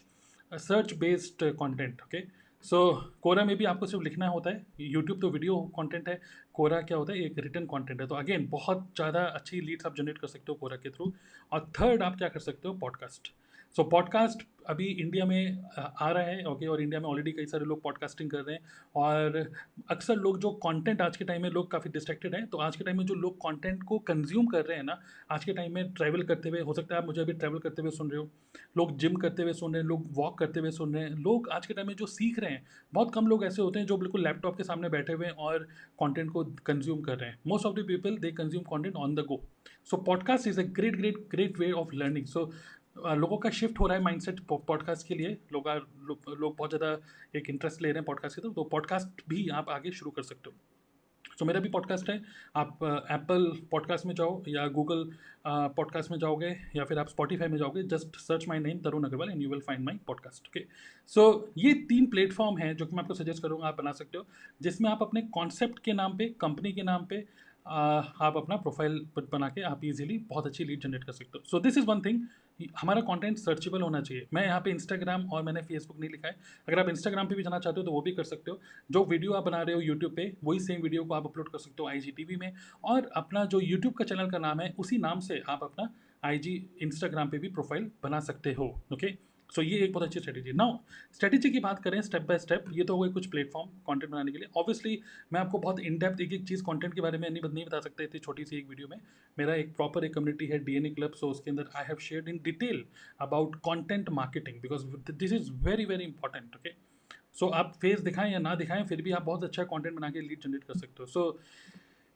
search 0.51 0.93
based 0.97 1.51
content 1.55 2.01
okay 2.01 2.21
so 2.65 2.79
Quora 3.21 3.43
में 3.45 3.55
भी 3.57 3.65
आपको 3.65 3.85
सिर्फ़ 3.85 4.03
लिखना 4.03 4.27
होता 4.27 4.49
है 4.49 4.65
यूट्यूब 4.81 5.19
तो 5.21 5.29
वीडियो 5.29 5.57
कंटेंट 5.75 6.07
है, 6.09 6.19
कोरा 6.53 6.81
क्या 6.81 6.97
होता 6.97 7.13
है, 7.13 7.19
एक 7.21 7.39
रिटर्न 7.39 7.65
कंटेंट 7.65 8.01
है। 8.01 8.07
तो 8.07 8.15
अगेन 8.15 8.47
बहुत 8.49 8.87
ज़्यादा 8.95 9.23
अच्छी 9.25 9.61
लीड्स 9.61 9.85
आप 9.85 9.95
जनरेट 9.97 10.17
कर 10.17 10.27
सकते 10.27 10.51
हो 10.51 10.55
कोरा 10.55 10.77
के 10.77 10.89
थ्रू 10.89 11.11
और 11.51 11.71
थर्ड 11.79 12.03
आप 12.03 12.17
क्या 12.17 12.29
कर 12.29 12.39
सकते 12.39 12.67
हो 12.67 12.73
पॉडकास्ट 12.77 13.31
सो 13.77 13.83
पॉडकास्ट 13.83 14.39
अभी 14.69 14.85
इंडिया 14.85 15.25
में 15.25 15.63
आ 15.79 16.09
रहा 16.11 16.23
है 16.23 16.45
ओके 16.45 16.67
और 16.67 16.81
इंडिया 16.81 16.99
में 17.01 17.07
ऑलरेडी 17.07 17.31
कई 17.31 17.45
सारे 17.45 17.65
लोग 17.65 17.81
पॉडकास्टिंग 17.81 18.29
कर 18.29 18.37
रहे 18.37 18.55
हैं। 18.55 18.61
और 18.95 19.51
अक्सर 19.89 20.15
लोग 20.15 20.39
जो 20.39 20.51
कंटेंट 20.51 21.01
आज 21.01 21.17
के 21.17 21.25
टाइम 21.25 21.41
में 21.41 21.49
लोग 21.49 21.69
काफ़ी 21.71 21.89
डिस्ट्रैक्टेड 21.89 22.35
हैं 22.35 22.45
तो 22.47 22.57
आज 22.57 22.75
के 22.75 22.83
टाइम 22.83 22.97
में 22.97 23.05
जो 23.05 23.13
लोग 23.13 23.35
कंटेंट 23.37 23.83
को 23.83 23.99
कंज्यूम 23.99 24.47
कर 24.47 24.65
रहे 24.65 24.77
हैं 24.77 24.83
ना, 24.83 24.99
आज 25.31 25.45
के 25.45 25.53
टाइम 25.53 25.73
में 25.73 25.91
ट्रैवल 25.93 26.23
करते 26.23 26.49
हुए, 26.49 26.61
हो 26.61 26.73
सकता 26.73 26.95
है 26.95 27.01
आप 27.01 27.07
मुझे 27.07 27.21
अभी 27.21 27.33
ट्रैवल 27.33 27.59
करते 27.59 27.81
हुए 27.81 27.91
सुन 27.91 28.09
रहे 28.11 28.19
हो, 28.19 28.29
लोग 28.77 28.97
जिम 28.97 29.15
करते 29.15 29.43
हुए 29.43 29.53
सुन 29.53 29.73
रहे 29.73 29.81
हैं, 29.81 29.87
लोग 29.89 30.07
वॉक 30.11 30.37
करते 30.39 30.59
हुए 30.59 30.71
सुन 30.71 30.93
रहे 30.95 31.03
हैं, 31.03 31.09
लोग 31.09 31.49
आज 31.49 31.65
के 31.65 31.73
टाइम 31.73 31.87
में 31.87 31.95
जो 31.95 32.05
सीख 32.05 32.39
रहे 32.39 32.51
हैं, 32.51 32.65
बहुत 32.93 33.13
कम 33.13 33.27
लोग 33.27 33.45
ऐसे 33.45 33.61
होते 33.61 33.79
हैं 33.79 33.85
जो 33.85 33.97
बिल्कुल 33.97 34.23
लैपटॉप 34.23 34.57
के 34.57 34.63
सामने 34.63 34.89
बैठे 34.89 35.13
हुए 35.13 35.25
हैं 35.25 35.33
और 35.33 35.67
कॉन्टेंट 35.97 36.31
को 36.31 36.43
कंज्यूम 36.65 37.01
कर 37.01 37.17
रहे 37.17 37.29
हैं। 37.29 37.39
Most 37.47 37.65
of 37.65 37.75
the 37.75 37.85
people 37.87 38.17
they 38.17 38.31
consume 38.31 38.63
content 38.63 38.95
on 38.95 39.15
the 39.15 39.19
go 39.19 39.41
so 39.91 39.97
podcast 39.97 40.47
is 40.47 40.59
a 40.61 40.63
great 40.63 40.95
great 40.95 41.17
great 41.31 41.59
way 41.59 41.71
of 41.71 41.93
learning 41.95 42.25
so 42.25 42.51
लोगों 43.15 43.37
का 43.37 43.49
शिफ्ट 43.49 43.79
हो 43.79 43.87
रहा 43.87 43.97
है 43.97 44.03
माइंडसेट 44.03 44.39
पॉडकास्ट 44.49 45.07
के 45.07 45.15
लिए। 45.15 45.37
लोग 45.53 45.67
लोग 45.67 46.35
लोग 46.39 46.55
बहुत 46.57 46.69
ज़्यादा 46.69 46.97
एक 47.35 47.49
इंटरेस्ट 47.49 47.81
ले 47.81 47.87
रहे 47.87 47.97
हैं 47.97 48.05
पॉडकास्ट 48.05 48.35
की 48.35 48.41
तरफ़ 48.41 48.53
तो 48.53 48.63
पॉडकास्ट 48.63 49.21
भी 49.29 49.47
आप 49.49 49.69
आगे 49.69 49.91
शुरू 49.91 50.11
कर 50.11 50.23
सकते 50.23 50.49
हो। 50.49 50.55
सो 51.29 51.43
so, 51.43 51.47
मेरा 51.47 51.59
भी 51.59 51.69
पॉडकास्ट 51.69 52.09
है। 52.09 52.21
आप 52.55 52.79
एप्पल 53.11 53.51
पॉडकास्ट 53.71 54.05
में 54.05 54.13
जाओ 54.15 54.41
या 54.47 54.67
गूगल 54.67 55.03
पॉडकास्ट 55.47 56.11
में 56.11 56.17
जाओगे 56.19 56.49
या 56.75 56.83
फिर 56.83 56.99
आप 56.99 57.09
स्पॉटीफाई 57.09 57.47
में 57.47 57.57
जाओगे 57.57 57.83
just 57.83 58.15
search 58.17 58.47
my 58.47 58.59
name 58.59 58.79
Tarun 58.79 59.03
Agarwal 59.03 59.29
and 59.29 59.41
you 59.41 59.49
will 59.49 59.59
find 59.59 59.83
my 59.83 59.99
podcast 60.07 60.47
okay 60.47 60.65
so 61.07 61.27
ये 61.57 61.73
तीन 61.89 62.05
प्लेटफॉर्म 62.05 62.57
हैं 62.57 62.75
जो 62.75 62.85
कि 62.85 62.95
मैं 62.95 63.03
आपको 63.03 63.13
सजेस्ट 63.13 63.43
करूँगा 63.43 63.67
आप 63.67 63.77
बना 63.77 63.91
सकते 63.91 64.17
हो 64.17 64.25
जिसमें 64.61 64.89
आप 64.89 65.01
अपने 65.01 65.21
कॉन्सेप्ट 65.33 65.79
के 65.79 65.93
नाम 65.93 66.17
पे 66.17 66.29
कंपनी 66.41 66.71
के 66.73 66.83
नाम 66.83 67.05
पे 67.05 67.25
आप 67.67 68.33
अपना 68.37 68.55
प्रोफ़ाइल 68.55 68.99
बना 69.31 69.49
के 69.49 69.61
आप 69.61 69.83
इजीली 69.83 70.17
बहुत 70.29 70.47
अच्छी 70.47 70.65
लीड 70.65 70.81
जनरेट 70.81 71.03
कर 71.03 71.11
सकते 71.11 71.37
हो। 71.37 71.43
So 71.45 71.59
this 71.59 71.77
is 71.77 71.85
one 71.85 72.01
thing 72.01 72.21
हमारा 72.77 73.01
कंटेंट 73.03 73.37
सर्चेबल 73.37 73.81
होना 73.81 74.01
चाहिए। 74.01 74.27
मैं 74.33 74.45
यहाँ 74.45 74.59
पे 74.61 74.71
इंस्टाग्राम 74.71 75.25
और 75.27 75.43
मैंने 75.43 75.61
फेसबुक 75.61 75.99
नहीं 75.99 76.09
लिखा 76.09 76.27
है। 76.27 76.35
अगर 76.67 76.79
आप 76.79 76.89
इंस्टाग्राम 76.89 77.27
पे 77.27 77.35
भी 77.35 77.43
जाना 77.43 77.59
चाहते 77.59 77.79
हो 77.79 77.85
तो 77.85 77.91
वो 77.91 78.01
भी 78.01 78.11
कर 78.11 78.23
सकते 78.23 78.51
हो। 78.51 78.59
जो 78.91 79.03
वीडियो 79.05 79.33
आप 79.33 79.43
बना 79.43 79.61
रहे 79.61 79.75
हो 79.75 79.81
यूट्यूब 79.81 80.15
पे, 80.15 80.31
वही 80.43 80.59
सेम 80.59 80.81
वीडियो 80.81 81.03
को 81.03 81.13
आप 81.13 81.25
अपलोड 81.25 81.49
कर 81.49 81.59
सकते 81.59 81.83
हो 81.83 81.89
आईजीटीवी 81.89 82.35
में। 82.35 82.51
और 82.85 83.09
अपना 83.15 83.45
जो 83.45 83.59
यूट्यूब 83.61 83.93
का 83.93 84.05
चैनल 84.05 84.29
का 84.29 84.37
नाम 84.39 84.59
है, 84.59 84.73
उसी 84.79 84.97
नाम 84.97 85.19
से 85.19 85.41
आप 85.49 85.63
अपना 85.63 85.89
आई 86.23 86.37
इंस्टाग्राम 86.81 87.29
पे 87.29 87.37
भी 87.37 87.49
प्रोफ़ाइल 87.49 87.89
बना 88.03 88.19
सकते 88.21 88.53
हो 88.53 88.65
ओके 88.93 89.11
सो 89.49 89.61
ये 89.61 89.77
एक 89.83 89.93
बहुत 89.93 90.07
अच्छी 90.07 90.19
स्ट्रेटेजी 90.19 90.51
नाउ 90.53 90.77
स्ट्रेटेजी 91.15 91.49
की 91.49 91.59
बात 91.59 91.79
करें 91.83 92.01
स्टेप 92.01 92.21
बाय 92.27 92.37
स्टेप 92.39 92.65
ये 92.73 92.83
तो 92.83 92.95
हो 92.95 93.01
गई 93.01 93.11
कुछ 93.13 93.25
प्लेटफॉर्म 93.27 93.69
कंटेंट 93.87 94.11
बनाने 94.11 94.31
के 94.31 94.37
लिए। 94.37 94.47
ऑब्वियसली 94.57 94.99
मैं 95.33 95.39
आपको 95.39 95.59
बहुत 95.59 95.79
इन 95.79 95.97
डेप्थ 95.99 96.21
एक 96.21 96.33
एक 96.33 96.47
चीज़ 96.47 96.63
कंटेंट 96.63 96.93
के 96.93 97.01
बारे 97.01 97.17
में 97.17 97.29
नहीं 97.29 97.41
नहीं 97.43 97.65
बता 97.65 97.79
सकते 97.79 98.03
इतनी 98.03 98.19
छोटी 98.19 98.45
सी 98.45 98.57
एक 98.57 98.67
वीडियो 98.69 98.87
में। 98.87 98.97
मेरा 99.37 99.55
एक 99.55 99.75
प्रॉपर 99.75 100.05
एक 100.05 100.13
कम्युनिटी 100.15 100.45
है 100.47 100.59
डीएनए 100.65 100.89
क्लब 100.89 101.13
सो 101.13 101.29
उसके 101.31 101.51
अंदर 101.51 101.69
I 101.75 101.85
have 101.87 101.97
share 102.01 102.29
in 102.29 102.39
detail 102.43 102.83
about 103.21 103.55
content 103.63 104.09
marketing 104.19 104.61
because 104.61 104.85
this 105.11 105.33
is 105.33 105.51
very 105.65 105.85
very 105.85 106.03
important 106.03 106.55
okay 106.55 106.71
so 107.39 107.47
आप 107.55 107.73
फेस 107.81 107.99
दिखाएँ 108.01 108.31
या 108.33 108.39
ना 108.39 108.53
दिखाएँ, 108.55 108.83
फिर 108.85 109.01
भी 109.01 109.11
आप 109.11 109.23
बहुत 109.23 109.43
अच्छा 109.43 109.63
कॉन्टेंट 109.65 109.95
बना 109.95 110.09
के 110.09 110.21
लीड 110.21 110.41
जनरेट 110.43 110.63
कर 110.63 110.79
सकते 110.79 110.95
हो। 110.99 111.05
So 111.07 111.39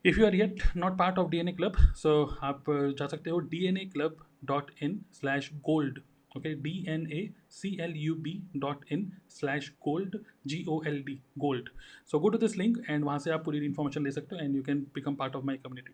if 0.05 0.19
you 0.19 0.25
are 0.25 0.35
yet 0.35 0.61
not 0.77 0.97
part 0.99 1.17
of 1.19 1.29
D 1.31 1.37
N 1.37 1.47
A 1.47 1.51
club 1.53 1.75
so 1.97 2.23
आप 2.43 2.63
जा 2.99 3.07
सकते 3.07 3.29
हो 3.29 3.39
D 3.51 3.65
N 3.65 3.77
A 3.77 3.85
club 3.93 4.25
dot 4.45 4.71
in 4.83 4.99
slash 5.13 5.49
gold 5.65 5.99
okay 6.37 6.53
D 6.53 6.85
N 6.87 7.07
A 7.11 7.29
C 7.49 7.77
L 7.81 7.93
U 7.95 8.15
B 8.15 8.41
dot 8.57 8.85
in 8.91 9.11
slash 9.29 9.69
gold 9.69 10.17
G 10.47 10.65
O 10.69 10.81
L 10.87 11.03
D 11.03 11.19
gold 11.37 11.69
so 12.11 12.19
go 12.19 12.29
to 12.29 12.37
this 12.37 12.57
link 12.57 12.77
and 12.89 13.03
वहाँ 13.03 13.19
से 13.19 13.31
आप 13.31 13.45
पूरी 13.45 13.65
information 13.65 14.03
ले 14.03 14.11
सकते 14.11 14.35
हो 14.35 14.41
and 14.41 14.55
you 14.55 14.63
can 14.63 14.79
become 14.79 15.15
part 15.15 15.35
of 15.35 15.45
my 15.45 15.57
community 15.57 15.93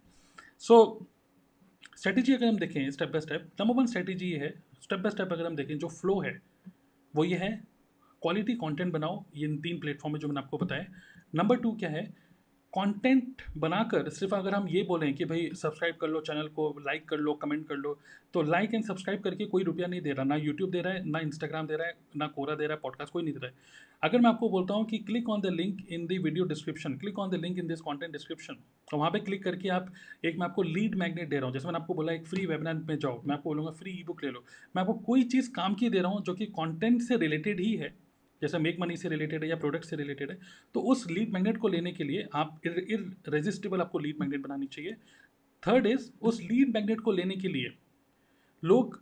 so 0.60 1.08
strategy 1.98 2.34
अगर 2.34 2.46
हम 2.46 2.58
देखें 2.58 2.92
step 2.92 3.10
by 3.10 3.22
step 3.22 3.50
number 3.62 3.74
one 3.74 3.86
strategy 3.86 4.32
ये 4.32 4.38
है 4.38 4.64
स्टेप 4.84 5.00
बाय 5.00 5.12
स्टेप 5.12 5.34
अगर 5.34 5.46
हम 5.46 5.56
देखें, 5.56 5.78
जो 5.78 5.88
फ्लो 5.88 6.20
है, 6.20 6.42
वो 7.16 7.24
ये 7.24 7.38
है 7.38 7.64
क्वालिटी 8.22 8.54
कंटेंट 8.54 8.94
बनाओ, 8.94 9.26
ये 9.36 9.46
इन 9.48 9.58
तीन 9.62 9.80
प्लेटफॉर्म 9.80 10.14
में 10.14 10.20
जो 10.20 10.28
मैंने 10.28 10.40
आपको 10.40 10.58
बताया 10.58 10.86
नंबर 11.36 11.58
टू 11.58 11.72
क्या 11.72 11.90
है 11.90 12.27
कंटेंट 12.78 13.42
बनाकर, 13.58 14.10
सिर्फ़ 14.10 14.36
अगर 14.36 14.54
हम 14.54 14.68
ये 14.70 14.84
बोलें 14.84 15.14
कि 15.14 15.26
भाई 15.26 15.50
सब्सक्राइब 15.56 15.96
कर 16.02 16.08
लो 16.08 16.20
चैनल 16.22 16.48
को 16.56 16.70
लाइक 16.86 17.08
कर 17.10 17.18
लो 17.18 17.34
कमेंट 17.36 17.68
कर 17.68 17.76
लो 17.76 17.98
तो 18.34 18.42
लाइक 18.44 18.74
एंड 18.74 18.84
सब्सक्राइब 18.86 19.22
करके 19.22 19.46
कोई 19.46 19.64
रुपया 19.64 19.88
नहीं 19.88 20.02
दे 20.02 20.12
रहा, 20.12 20.24
ना 20.26 20.36
यूट्यूब 20.36 20.72
दे 20.72 20.82
रहा 20.82 20.94
है, 20.94 21.10
ना 21.10 21.20
इंस्टाग्राम 21.20 21.68
दे 21.68 21.76
रहा 21.76 21.88
है, 21.88 21.94
ना 22.18 22.28
कोरा 22.28 22.56
दे 22.56 22.66
रहा 22.66 22.76
है 22.76 22.80
पॉडकास्ट 22.84 23.14
कोई 23.14 23.24
नहीं 23.24 23.34
दे 23.34 23.40
रहा 23.40 23.48
है। 23.48 23.86
अगर 24.04 24.20
मैं 24.22 24.30
आपको 24.30 24.50
बोलता 24.50 24.74
हूँ 24.74 24.86
कि 24.86 24.98
click 25.00 25.30
on 25.30 25.42
the 25.42 25.52
link 25.52 25.78
in 25.90 26.06
the 26.08 26.20
video 26.24 26.46
description 26.46 26.98
click 26.98 27.20
on 27.20 27.30
the 27.30 27.36
link 27.36 27.60
in 27.60 27.68
this 27.68 27.82
content 27.82 28.12
description 28.12 28.58
तो 28.88 28.98
वहाँ 28.98 29.12
पर 29.12 29.20
क्लिक 29.20 29.44
करके 29.44 29.70
आप 29.70 29.92
एक 30.26 30.38
मैं 30.40 30.46
आपको 30.46 30.64
लीड 30.64 30.96
मैगनेट 30.96 31.30
दे 31.30 31.36
रहा 31.36 31.46
हूँ। 31.46 31.54
जैसे 31.54 31.68
मैंने 31.68 31.80
आपको 31.80 31.94
बोला, 31.94 32.14
एक 32.14 32.26
फ्री 32.26 32.46
वेबिनार 32.46 32.84
में 32.90 32.98
जाओ, 32.98 33.22
मैं 33.26 33.36
आपको 33.36 33.50
बोलूँगा 33.50 33.72
फ्री 33.74 33.92
ई 33.92 34.04
बुक 34.08 34.24
ले 34.24 34.32
लो। 34.32 34.44
मैं 34.76 34.82
आपको 34.82 34.94
कोई 35.06 35.24
चीज़ 35.26 35.52
काम 35.52 35.76
की 35.76 35.90
दे 35.90 36.00
रहा 36.00 36.12
हूँ 36.12 36.24
जो 36.24 36.34
कि 36.34 36.46
कॉन्टेंट 36.58 37.02
से 37.02 37.18
रिलेटेड 37.18 37.60
ही 37.60 37.74
है। 37.76 37.94
जैसे 38.42 38.58
मेक 38.60 38.80
मनी 38.80 38.98
से 38.98 39.10
रिलेटेड 39.10 39.44
है 39.44 39.50
या 39.50 39.56
प्रोडक्ट 39.58 39.86
से 39.86 39.96
रिलेटेड 39.96 40.32
है 40.32 40.38
तो 40.76 40.82
उस 40.92 41.06
लीड 41.10 41.34
मैग्नेट 41.34 41.58
को 41.58 41.68
लेने 41.68 41.92
के 41.92 42.04
लिए 42.04 42.28
आप 42.36 42.60
इरेजिस्टिबल 42.66 43.82
आपको 43.82 44.00
लीड 44.00 44.20
मैग्नेट 44.20 44.42
बनानी 44.42 44.66
चाहिए। 44.68 44.96
थर्ड 45.64 45.88
इज़ 45.88 46.10
उस 46.22 46.42
लीड 46.42 46.74
मैग्नेट 46.76 47.00
को 47.02 47.12
लेने 47.12 47.36
के 47.36 47.48
लिए 47.48 47.74
लोग, 48.64 49.02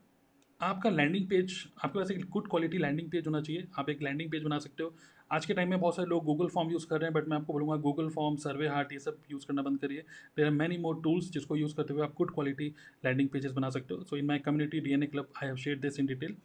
आपका 0.62 0.90
लैंडिंग 0.90 1.28
पेज 1.30 1.54
आपके 1.78 2.00
पास 2.00 2.12
एक 2.12 2.26
गुड 2.32 2.48
क्वालिटी 2.50 2.78
लैंडिंग 2.78 3.10
पेज 3.12 3.28
होना 3.28 3.42
चाहिए। 3.42 3.68
आप 3.80 3.90
एक 3.90 4.02
लैंडिंग 4.04 4.30
पेज 4.32 4.44
बना 4.44 4.58
सकते 4.60 4.84
हो। 4.84 4.96
आज 5.32 5.46
के 5.46 5.54
टाइम 5.54 5.70
में 5.70 5.80
बहुत 5.80 5.96
सारे 5.96 6.08
लोग 6.10 6.24
गूगल 6.26 6.48
फॉर्म 6.48 6.72
यूज़ 6.72 6.86
कर 6.88 7.00
रहे 7.00 7.08
हैं 7.08 7.14
बट 7.14 7.28
मैं 7.30 7.38
आपको 7.38 7.54
बोलूँगा 7.54 7.76
गूगल 7.82 8.10
फॉर्म 8.10 8.36
सर्वे 8.38 8.68
हार्ट 8.68 8.92
ये 8.94 9.00
सब 9.00 9.18
यूज़ 9.32 9.46
करना 9.48 9.62
बंद 9.62 9.80
करिए। 9.80 10.04
There 10.38 10.46
are 10.46 10.52
many 10.54 10.78
more 10.78 11.02
tools 11.04 11.32
जिसको 11.32 11.56
यूज़ 11.56 11.76
करते 11.76 11.94
हुए 11.94 12.04
आप 12.04 12.14
गुड 12.18 12.34
क्वालिटी 12.34 12.68
लैंडिंग 13.06 13.30
पेजेस 13.30 13.52
बना 13.52 13.70
सकते 13.70 13.94
हो। 13.94 14.04
So 14.04 14.18
in 14.18 14.26
my 14.26 14.40
community 14.40 14.80
D 14.80 14.94
N 14.94 15.04
A 15.04 15.08
club 15.08 15.32
I 15.38 15.48
have 15.48 15.56
share 15.58 15.80
this 15.80 16.00
in 16.00 16.06
detail 16.06 16.36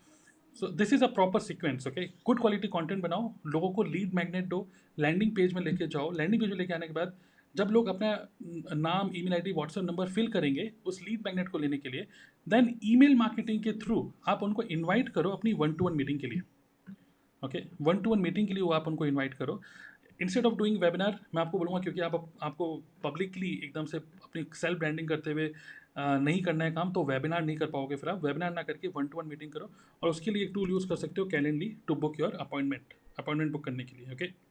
so 0.56 0.68
this 0.68 0.92
is 0.92 1.04
a 1.04 1.06
proper 1.08 1.40
sequence 1.40 1.86
okay 1.86 2.06
good 2.26 2.40
quality 2.40 2.68
content 2.68 3.02
बनाओ, 3.02 3.32
लोगों 3.46 3.70
को 3.72 3.82
लीड 3.84 4.14
मैग्नेट 4.14 4.46
दो 4.46 4.66
लैंडिंग 4.98 5.34
पेज 5.36 5.52
में 5.54 5.62
लेके 5.62 5.86
जाओ। 5.88 6.10
लैंडिंग 6.12 6.42
पेज 6.42 6.50
में 6.50 6.58
लेके 6.58 6.74
आने 6.74 6.86
के 6.86 6.92
बाद, 6.92 7.12
जब 7.54 7.70
लोग 7.72 7.88
अपना 7.88 8.74
नाम 8.76 9.10
e 9.14 9.20
email 9.20 9.34
ID 9.34 9.52
WhatsApp 9.52 9.84
number 9.84 10.08
fill 10.08 10.28
करेंगे 10.32 10.70
उस 10.86 11.00
लीड 11.02 11.22
मैग्नेट 11.26 11.48
को 11.48 11.58
लेने 11.58 11.78
के 11.78 11.88
लिए 11.88 12.06
देन 12.46 12.74
ईमेल 12.84 13.14
मार्केटिंग 13.16 13.62
के 13.62 13.72
थ्रू 13.78 14.12
आप 14.28 14.42
उनको 14.42 14.62
इनवाइट 14.64 15.08
करो 15.08 15.30
अपनी 15.30 15.52
वन 15.54 15.72
टू 15.72 15.84
वन 15.84 15.96
मीटिंग 15.96 16.20
के 16.20 16.26
लिए। 16.26 16.40
Okay 17.42 17.62
one 17.82 17.98
to 17.98 18.10
one 18.10 18.18
meeting 18.20 18.48
के 18.48 18.54
लिए 18.54 18.62
वो 18.62 18.72
आप 18.72 18.88
उनको 18.88 19.06
इनवाइट 19.06 19.34
करो। 19.34 19.60
इंस्टेड 20.20 20.46
ऑफ़ 20.46 20.54
डूइंग 20.54 20.78
वेबिनार 20.80 21.18
मैं 21.34 21.42
आपको 21.42 21.58
बोलूँगा 21.58 21.78
क्योंकि 21.80 22.00
आप 22.00 22.14
आपको 22.42 22.74
पब्लिकली 23.04 23.52
एकदम 23.64 23.84
से 23.84 23.98
अपनी 23.98 24.44
सेल्फ 24.54 24.78
ब्रांडिंग 24.78 25.08
करते 25.08 25.30
हुए 25.30 25.46
नहीं 25.96 26.42
करना 26.42 26.64
है 26.64 26.72
काम 26.72 26.92
तो 26.92 27.04
वेबिनार 27.04 27.44
नहीं 27.44 27.56
कर 27.56 27.66
पाओगे 27.70 27.96
फिर 27.96 28.10
आप। 28.10 28.24
वेबिनार 28.24 28.52
ना 28.54 28.62
करके 28.62 28.88
वन 28.88 29.06
टू 29.06 29.18
वन 29.18 29.26
मीटिंग 29.26 29.52
करो 29.52 29.70
और 30.02 30.10
उसके 30.10 30.30
लिए 30.30 30.44
एक 30.44 30.50
टूल 30.54 30.70
यूज़ 30.70 30.88
कर 30.88 30.96
सकते 30.96 31.20
हो 31.20 31.26
Calendly 31.26 31.74
to 31.86 31.94
book 31.94 32.20
your 32.20 32.36
appointment 32.40 32.94
appointment 33.18 33.52
book 33.52 33.64
करने 33.64 33.84
के 33.84 33.96
लिए 33.96 34.12
ओके 34.14 34.49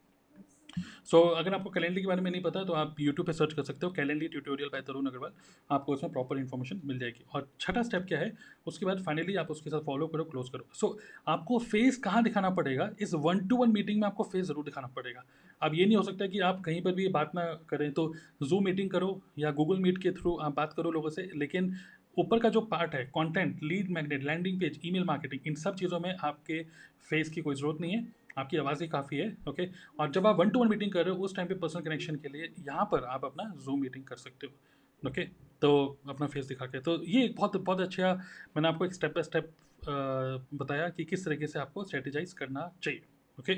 सो 1.05 1.17
so, 1.17 1.37
अगर 1.37 1.53
आपको 1.53 1.69
कैलेंडर 1.69 2.01
के 2.01 2.07
बारे 2.07 2.21
में 2.21 2.29
नहीं 2.31 2.41
पता 2.41 2.63
तो 2.63 2.73
आप 2.73 2.95
यूट्यूब 2.99 3.27
पे 3.27 3.33
सर्च 3.33 3.53
कर 3.53 3.63
सकते 3.63 3.85
हो 3.85 3.91
calendar 3.93 4.27
tutorial 4.27 4.69
by 4.69 4.81
Tarun 4.81 5.07
Agarwal 5.07 5.31
आपको 5.69 5.93
उसमें 5.93 6.11
प्रॉपर 6.11 6.37
इन्फॉर्मेशन 6.37 6.81
मिल 6.85 6.99
जाएगी। 6.99 7.25
और 7.35 7.47
छठा 7.59 7.83
स्टेप 7.83 8.05
क्या 8.07 8.19
है? 8.19 8.31
उसके 8.67 8.85
बाद 8.85 9.03
फाइनली 9.03 9.35
आप 9.35 9.51
उसके 9.51 9.69
साथ 9.69 9.81
फॉलो 9.85 10.07
करो 10.07 10.23
क्लोज 10.25 10.49
करो। 10.49 10.67
सो 10.73 10.87
so, 10.87 10.93
आपको 11.27 11.59
फेस 11.61 11.97
कहाँ 11.97 12.23
दिखाना 12.23 12.49
पड़ेगा? 12.51 12.89
इस 13.01 13.13
वन 13.15 13.47
टू 13.47 13.57
वन 13.57 13.71
मीटिंग 13.71 13.99
में 14.01 14.07
आपको 14.07 14.23
फेस 14.25 14.45
ज़रूर 14.45 14.65
दिखाना 14.65 14.87
पड़ेगा। 14.95 15.23
अब 15.61 15.75
ये 15.75 15.85
नहीं 15.85 15.97
हो 15.97 16.03
सकता 16.03 16.27
कि 16.27 16.39
आप 16.39 16.61
कहीं 16.65 16.81
पर 16.81 16.91
भी 16.91 17.07
बात 17.09 17.31
ना 17.35 17.45
करें 17.69 17.91
तो 17.91 18.11
जूम 18.43 18.65
मीटिंग 18.65 18.89
करो 18.89 19.19
या 19.39 19.51
गूगल 19.51 19.79
मीट 19.79 19.97
के 19.97 20.11
थ्रू 20.11 20.35
आप 20.37 20.55
बात 20.55 20.73
करो 20.73 20.91
लोगों 20.91 21.09
से 21.09 21.29
लेकिन 21.35 21.73
ऊपर 22.17 22.39
का 22.39 22.49
जो 22.49 22.61
पार्ट 22.61 22.95
है 22.95 23.03
content 23.07 23.59
lead 23.63 23.89
magnet 23.91 24.23
landing 24.23 24.59
page 24.59 24.79
email 24.85 25.03
marketing 25.03 25.47
इन 25.47 25.55
सब 25.55 25.75
चीज़ों 25.75 25.99
में 25.99 26.15
आपके 26.15 26.61
फेस 27.09 27.29
की 27.29 27.41
कोई 27.41 27.55
ज़रूरत 27.55 27.81
नहीं 27.81 27.91
है। 27.91 28.01
आपकी 28.39 28.57
आवाज़ 28.57 28.83
ही 28.83 28.87
काफ़ी 28.89 29.17
है 29.17 29.29
ओके 29.47 29.67
और 29.99 30.11
जब 30.11 30.27
आप 30.27 30.39
वन 30.39 30.49
टू 30.49 30.59
वन 30.59 30.69
मीटिंग 30.69 30.91
कर 30.91 31.05
रहे 31.05 31.15
हो, 31.15 31.23
उस 31.23 31.35
टाइम 31.35 31.47
पे 31.47 31.55
पर्सनल 31.55 31.81
कनेक्शन 31.81 32.15
के 32.15 32.29
लिए 32.29 32.53
यहाँ 32.59 32.85
पर 32.85 33.03
आप 33.03 33.25
अपना 33.25 33.53
जूम 33.65 33.81
मीटिंग 33.81 34.03
कर 34.03 34.15
सकते 34.15 34.47
हो 34.47 35.09
ओके 35.09 35.23
तो 35.61 35.99
अपना 36.09 36.27
फेस 36.27 36.45
दिखा 36.45 36.65
के 36.65 36.79
तो 36.79 37.03
ये 37.03 37.23
एक 37.25 37.35
बहुत 37.35 37.57
बहुत 37.57 37.81
अच्छा 37.81 38.13
मैंने 38.55 38.67
आपको 38.67 38.85
एक 38.85 38.93
स्टेप 38.93 39.11
बाय 39.15 39.23
स्टेप 39.23 39.51
बताया 40.53 40.89
कि 40.89 41.05
किस 41.05 41.25
तरीके 41.25 41.47
से 41.47 41.59
आपको 41.59 41.83
स्ट्रेटेजाइज 41.83 42.33
करना 42.33 42.71
चाहिए 42.83 43.01
ओके 43.39 43.55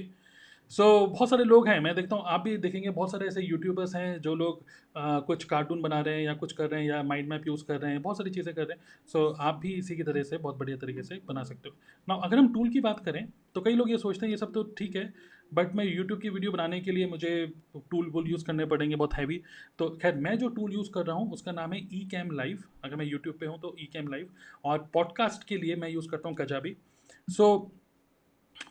सो 0.72 0.84
so, 0.84 1.12
बहुत 1.12 1.30
सारे 1.30 1.44
लोग 1.44 1.68
हैं 1.68 1.80
मैं 1.80 1.94
देखता 1.96 2.16
हूँ 2.16 2.24
आप 2.26 2.42
भी 2.42 2.56
देखेंगे 2.58 2.90
बहुत 2.90 3.12
सारे 3.12 3.28
ऐसे 3.28 3.42
यूट्यूबर्स 3.42 3.96
हैं 3.96 4.20
जो 4.22 4.36
लोग 4.36 4.64
आ, 4.98 5.20
कुछ 5.20 5.44
कार्टून 5.44 5.82
बना 5.82 6.00
रहे 6.02 6.16
हैं 6.16 6.24
या 6.24 6.34
कुछ 6.34 6.54
कर 6.54 6.70
रहे 6.70 6.82
हैं 6.82 6.90
या 6.90 7.02
माइंड 7.04 7.30
मैप 7.30 7.48
यूज़ 7.48 7.64
कर 7.66 7.80
रहे 7.80 7.92
हैं 7.92 8.02
बहुत 8.02 8.18
सारी 8.18 8.30
चीज़ें 8.30 8.56
कर 8.56 8.62
रहे 8.62 8.74
हैं। 8.74 8.84
सो 9.08 9.30
so, 9.30 9.36
आप 9.40 9.56
भी 9.56 9.74
इसी 9.74 9.96
की 9.96 10.04
तरह 10.04 10.24
से 10.24 10.38
बहुत 10.38 10.58
बढ़िया 10.58 10.78
तरीके 10.78 11.04
से 11.04 11.20
बना 11.28 11.44
सकते 11.44 11.70
हो। 11.70 11.76
ना 12.08 12.16
अगर 12.16 12.38
हम 12.38 12.54
टूल 12.54 12.70
की 12.70 12.80
बात 12.80 13.00
करें 13.00 13.26
तो 13.56 13.62
कई 13.62 13.76
लोग 13.76 13.92
ये 13.92 13.98
सोचते 13.98 14.26
हैं 14.26 14.32
ये 14.32 14.38
सब 14.38 14.54
तो 14.54 14.64
ठीक 14.78 14.96
है 14.96 15.14
बट 15.54 15.76
मैं 15.76 15.86
यूट्यूब 15.86 16.20
की 16.22 16.30
वीडियो 16.30 16.52
बनाने 16.52 16.80
के 16.80 16.92
लिए 16.92 17.08
मुझे 17.08 17.46
टूल 17.92 18.10
वूल 18.10 18.30
यूज़ 18.30 18.46
करने 18.46 18.66
पड़ेंगे 18.66 18.96
बहुत 18.96 19.14
हैवी 19.14 19.42
तो 19.80 19.90
खैर 20.02 20.16
मैं 20.16 20.38
जो 20.38 20.50
टूल 20.50 20.74
यूज़ 20.74 20.92
कर 20.92 21.06
रहा 21.06 21.16
हूँ 21.16 21.32
उसका 21.32 21.52
नाम 21.52 21.74
है 21.74 21.80
ई 21.94 22.08
कैम 22.12 22.32
लाइव 22.32 22.64
अगर 22.84 22.96
मैं 22.96 23.06
यूट्यूब 23.06 23.36
पे 23.40 23.46
हूँ 23.46 23.60
तो 23.60 23.76
ई 23.80 23.90
कैम 23.94 24.08
लाइव 24.08 24.30
और 24.66 24.90
पॉडकास्ट 24.94 25.44
के 25.44 25.58
लिए 25.58 25.76
मैं 25.76 25.90
यूज़ 25.90 26.10
करता 26.10 26.30
हूँ 26.30 26.38
कजाबी 26.38 26.76
सो 27.30 27.44
so, 27.44 27.81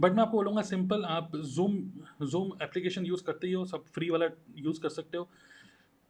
बट 0.01 0.13
मैं 0.13 0.23
आपको 0.23 0.37
बोलूँगा 0.37 0.63
सिंपल 0.63 1.05
आप 1.05 1.37
जूम 1.37 1.77
जूम 2.23 2.51
एप्लीकेशन 2.63 3.07
यूज़ 3.07 3.25
करते 3.25 3.47
ही 3.47 3.53
हो, 3.53 3.65
सब 3.65 3.85
फ्री 3.95 4.11
वाला 4.11 4.27
यूज़ 4.59 4.81
कर 4.81 4.89
सकते 4.89 5.19
हो। 5.19 5.29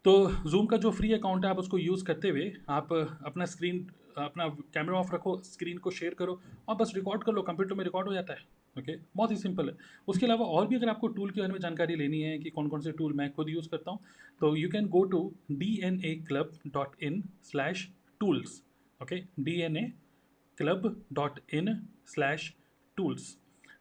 तो 0.04 0.50
जूम 0.50 0.66
का 0.66 0.76
जो 0.76 0.90
फ्री 0.90 1.12
अकाउंट 1.12 1.44
है, 1.44 1.50
आप 1.50 1.58
उसको 1.58 1.78
यूज़ 1.78 2.04
करते 2.04 2.28
हुए 2.28 2.52
आप 2.68 2.92
अपना 2.92 3.44
स्क्रीन 3.46 3.86
अपना 4.18 4.46
कैमरा 4.74 4.98
ऑफ़ 4.98 5.14
रखो 5.14 5.36
स्क्रीन 5.44 5.78
को 5.78 5.90
शेयर 5.90 6.14
करो 6.14 6.40
और 6.68 6.76
बस 6.76 6.92
रिकॉर्ड 6.94 7.22
कर 7.24 7.32
लो 7.32 7.42
कंप्यूटर 7.42 7.74
में 7.74 7.84
रिकॉर्ड 7.84 8.08
हो 8.08 8.14
जाता 8.14 8.32
है। 8.32 8.38
Okay 8.76 8.92
okay? 8.92 9.04
बहुत 9.16 9.30
ही 9.30 9.36
सिंपल 9.36 9.68
है। 9.68 9.74
उसके 10.08 10.26
अलावा 10.26 10.46
और 10.46 10.66
भी 10.66 10.76
अगर 10.76 10.88
आपको 10.88 11.08
टूल 11.08 11.30
के 11.30 11.40
बारे 11.40 11.52
में 11.52 11.60
जानकारी 11.60 11.96
लेनी 11.96 12.20
है 12.22 12.38
कि 12.38 12.50
कौन 12.50 12.68
कौन 12.68 12.80
से 12.80 12.92
टूल 12.92 13.12
मैं 13.12 13.30
खुद 13.32 13.48
यूज़ 13.48 13.68
करता 13.68 13.90
हूँ 13.90 13.98
तो 14.40 14.54
you 14.56 14.68
can 14.68 14.86
go 14.88 15.02
to 15.04 15.20
D 15.52 15.74
N 15.84 16.00
A 16.04 16.14
club 16.28 16.52
dot 16.74 17.02
in 17.02 17.22
slash 17.50 17.88
tools 18.20 18.62
okay 19.00 19.20
D 19.40 19.60
N 19.62 19.76
A 19.76 19.82
club 20.58 21.04
dot 21.12 21.40
in 21.54 21.74
slash 22.06 22.52
tools 22.96 23.36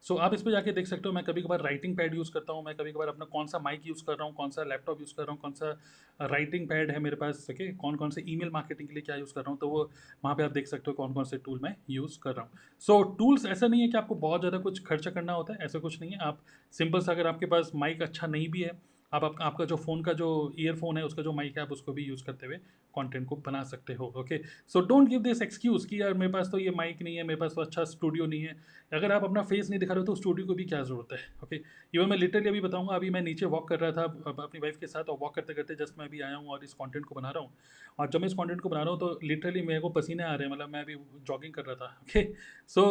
so 0.06 0.14
so, 0.14 0.20
आप 0.22 0.34
इस 0.34 0.42
पर 0.42 0.52
जाके 0.52 0.72
देख 0.72 0.88
सकते 0.88 1.10
हो 1.10 1.14
मैं 1.16 1.24
कभी 1.24 1.42
कभार 1.42 1.62
राइटिंग 1.62 1.96
पैड 1.98 2.14
यूज़ 2.16 2.32
करता 2.34 2.54
हूँ 2.54 2.64
मैं 2.66 2.76
कभी 2.76 2.92
कभार 2.92 3.08
अपना 3.08 3.26
कौन 3.26 3.48
सा 3.48 3.60
माइक 3.60 3.82
यूज़ 3.88 4.04
कर 4.04 4.14
रहा 4.14 4.26
हूँ 4.28 4.34
कौन 4.36 4.50
सा 4.50 4.64
लैपटॉप 4.64 5.00
यूज़ 5.00 5.14
कर 5.16 5.24
रहा 5.24 5.32
हूँ 5.32 5.40
कौन 5.42 5.52
सा 5.52 5.72
राइटिंग 6.20 6.68
पैड 6.70 6.92
है 6.92 7.00
मेरे 7.00 7.16
पास 7.16 7.46
ओके 7.52 7.72
कौन 7.76 7.96
कौन 7.96 8.10
से 8.10 8.24
ईमेल 8.28 8.50
मार्केटिंग 8.50 8.88
के 8.88 8.94
लिए 8.94 9.02
क्या 9.02 9.16
यूज़ 9.16 9.34
कर 9.34 9.42
रहा 9.42 9.52
हूँ 9.52 9.58
तो 9.60 9.70
वो 9.70 9.84
वहाँ 10.24 10.36
पर 10.36 10.44
आप 10.44 10.52
देख 10.52 10.68
सकते 10.68 10.92
हो 10.92 10.94
कौन 10.94 11.14
कौन 11.14 11.24
से 11.24 11.38
टूल 11.38 11.60
मैं 11.64 11.76
यूज़ 11.90 12.18
कर 12.24 12.34
रहा 12.34 12.46
हूँ। 12.46 12.52
सो 12.84 13.02
टूल्स 13.20 13.46
ऐसा 13.46 13.68
नहीं 13.68 13.82
है 13.82 13.88
कि 13.88 13.98
आपको 13.98 14.16
बहुत 14.16 14.42
ज़्यादा 14.42 14.58
कुछ 14.58 14.84
खर्चा 14.86 15.12
करना 15.12 15.34
होता 15.34 15.54
है 15.54 15.66
ऐसा 15.66 15.80
कुछ 15.80 16.00
नहीं 16.02 16.12
है। 16.12 16.18
आप 16.20 16.42
सिंपल 16.74 17.00
सा 17.00 17.12
अगर 17.12 17.28
आपके 17.28 17.46
पास 17.46 17.72
माइक 17.76 18.02
अच्छा 18.02 18.28
नहीं 18.28 18.50
भी 18.50 18.62
है 18.62 18.72
आप 19.14 19.24
आपका 19.24 19.46
आपका 19.46 19.66
जो 19.66 19.76
फ़ोन 19.78 20.02
का 20.04 20.14
जो 20.14 20.28
ईयरफोन 20.60 20.98
है, 20.98 21.04
उसका 21.06 21.22
जो 21.24 21.32
माइक 21.34 21.58
है, 21.58 21.64
आप 21.64 21.72
उसको 21.72 21.94
भी 21.94 22.04
यूज़ 22.06 22.24
करते 22.24 22.46
हुए 22.46 22.58
कंटेंट 22.94 23.28
को 23.28 23.36
बना 23.38 23.64
सकते 23.64 23.94
हो 23.94 24.06
okay 24.18 24.38
so 24.70 24.82
don't 24.82 25.08
give 25.10 25.22
this 25.22 25.42
excuse 25.42 25.88
कि 25.88 26.02
यार 26.02 26.14
मेरे 26.16 26.32
पास 26.32 26.50
तो 26.52 26.60
ये 26.60 26.72
माइक 26.72 27.02
नहीं 27.02 27.16
है, 27.16 27.24
मेरे 27.24 27.40
पास 27.40 27.54
तो 27.56 27.62
अच्छा 27.62 27.84
स्टूडियो 27.86 28.26
नहीं 28.26 28.42
है। 28.42 28.56
अगर 28.94 29.12
आप 29.12 29.24
अपना 29.24 29.42
फेस 29.44 29.70
नहीं 29.70 29.80
दिखा 29.80 29.94
रहे 29.94 30.00
हो 30.00 30.06
तो 30.06 30.16
स्टूडियो 30.16 30.48
को 30.48 30.54
भी 30.54 30.66
क्या 30.66 30.82
ज़रूरत 30.84 31.14
है 31.14 31.20
ओके 31.44 31.56
okay? 31.56 31.68
इवन 31.94 32.10
मैं 32.10 32.18
लिटरली 32.18 32.50
अभी 32.50 32.62
बताऊँगा, 32.62 32.96
अभी 32.96 33.10
मैं 33.10 33.22
नीचे 33.22 33.46
वॉक 33.48 33.68
कर 33.70 33.80
रहा 33.80 33.92
था 33.92 34.04
अपनी 34.44 34.60
वाइफ 34.60 34.78
के 34.80 34.88
साथ, 34.88 35.04
और 35.04 35.18
वॉक 35.22 35.36
करते 35.36 35.54
करते 35.54 35.76
जस्ट 35.76 36.00
मैं 36.00 36.06
अभी 36.08 36.22
आया 36.22 36.36
हूँ 36.36 36.48
और 36.48 36.64
इस 36.64 36.74
कॉन्टेंट 36.74 37.06
को 37.06 37.16
बना 37.16 37.30
रहा 37.30 37.44
हूँ। 37.44 37.54
और 38.00 38.10
जब 38.10 38.20
मैं 38.20 38.28
इस 38.28 38.34
कॉन्टेंट 38.34 38.62
को 38.62 38.70
बना 38.70 38.82
रहा 38.82 38.92
हूँ 38.92 39.00
तो 39.00 39.20
लिटरली 39.24 39.62
मेरे 39.64 39.80
को 39.80 39.90
पसीने 39.92 40.24
आ 40.24 40.34
रहे 40.34 40.48
हैं 40.48 40.54
मतलब 40.54 40.70
मैं 40.70 40.82
अभी 40.82 40.96
जॉगिंग 41.28 41.54
कर 41.54 41.66
रहा 41.66 41.76
था 41.78 41.98
ओके 42.04 42.28
सो 42.70 42.86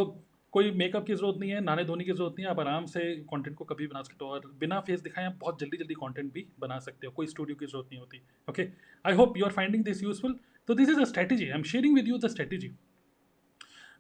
कोई 0.53 0.71
मेकअप 0.73 1.07
की 1.07 1.15
ज़रूरत 1.15 1.39
नहीं 1.41 1.51
है 1.51 1.61
नहाने 1.61 1.85
धोने 1.85 2.05
की 2.05 2.13
ज़रूरत 2.13 2.35
नहीं 2.39 2.45
है, 2.45 2.51
आप 2.51 2.61
आराम 2.61 2.87
से 2.87 3.01
कंटेंट 3.31 3.57
को 3.57 3.65
कभी 3.65 3.87
बना 3.87 4.03
सकते 4.03 4.25
हो 4.25 4.31
और 4.33 4.51
बिना 4.61 4.81
फेस 4.83 5.01
दिखाए 5.03 5.25
आप 5.27 5.39
बहुत 5.41 5.61
जल्दी 5.61 5.77
जल्दी 5.77 5.95
कंटेंट 5.97 6.33
भी 6.35 6.47
बना 6.61 6.79
सकते 6.81 7.07
हो, 7.07 7.13
कोई 7.13 7.27
स्टूडियो 7.29 7.57
की 7.57 7.67
ज़रूरत 7.67 7.89
नहीं 7.91 8.01
होती। 8.01 8.23
Okay 8.49 8.69
I 9.05 9.15
hope 9.15 9.37
you 9.39 9.45
are 9.45 9.53
finding 9.53 9.85
this 9.85 10.03
useful 10.03 10.39
तो 10.69 10.75
this 10.75 10.89
is 10.89 11.01
a 11.01 11.05
strategy 11.07 11.45
I 11.47 11.59
am 11.59 11.63
sharing 11.65 11.95
with 11.95 12.09
you 12.09 12.19
the 12.19 12.29
strategy 12.29 12.71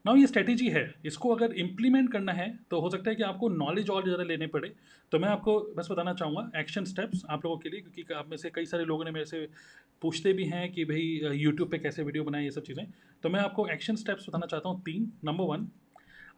now 0.04 0.16
ये 0.16 0.26
स्ट्रेटेजी 0.26 0.68
है। 0.70 0.82
इसको 1.06 1.34
अगर 1.34 1.52
इम्प्लीमेंट 1.60 2.10
करना 2.12 2.32
है 2.32 2.48
तो 2.70 2.80
हो 2.80 2.90
सकता 2.90 3.10
है 3.10 3.16
कि 3.16 3.22
आपको 3.22 3.48
नॉलेज 3.50 3.90
और 3.90 4.04
ज़्यादा 4.04 4.24
लेने 4.24 4.46
पड़े। 4.48 4.68
तो 5.12 5.18
मैं 5.18 5.28
आपको 5.28 5.58
बस 5.76 5.88
बताना 5.90 6.12
चाहूँगा 6.14 6.50
एक्शन 6.56 6.84
स्टेप्स 6.84 7.24
आप 7.30 7.44
लोगों 7.44 7.58
के 7.58 7.68
लिए, 7.68 7.80
क्योंकि 7.80 8.14
आप 8.14 8.28
में 8.30 8.36
से 8.36 8.50
कई 8.50 8.66
सारे 8.66 8.84
लोगों 8.84 9.04
ने 9.04 9.10
मेरे 9.10 9.24
से 9.26 9.46
पूछते 10.02 10.32
भी 10.32 10.44
हैं 10.46 10.70
कि 10.72 10.84
भाई 10.84 11.36
यूट्यूब 11.36 11.70
पे 11.70 11.78
कैसे 11.78 12.02
वीडियो 12.02 12.24
बनाए, 12.24 12.44
ये 12.44 12.50
सब 12.50 12.62
चीज़ें। 12.62 12.86
तो 13.22 13.28
मैं 13.28 13.40
आपको 13.40 13.66
एक्शन 13.68 13.96
स्टेप्स 13.96 14.28
बताना 14.28 14.46
चाहता 14.46 14.68
हूँ 14.68 14.80
तीन. 14.82 15.12
नंबर 15.24 15.44
वन 15.46 15.68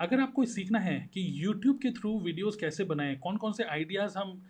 अगर 0.00 0.20
आपको 0.20 0.44
सीखना 0.46 0.78
है 0.78 0.98
कि 1.14 1.26
यूट्यूब 1.44 1.78
के 1.78 1.90
थ्रू 1.90 2.18
वीडियोस 2.20 2.56
कैसे 2.56 2.84
बनाएँ 2.84 3.16
कौन 3.18 3.36
कौन 3.36 3.52
से 3.52 3.64
आइडियाज़ 3.64 4.16
हम 4.18 4.40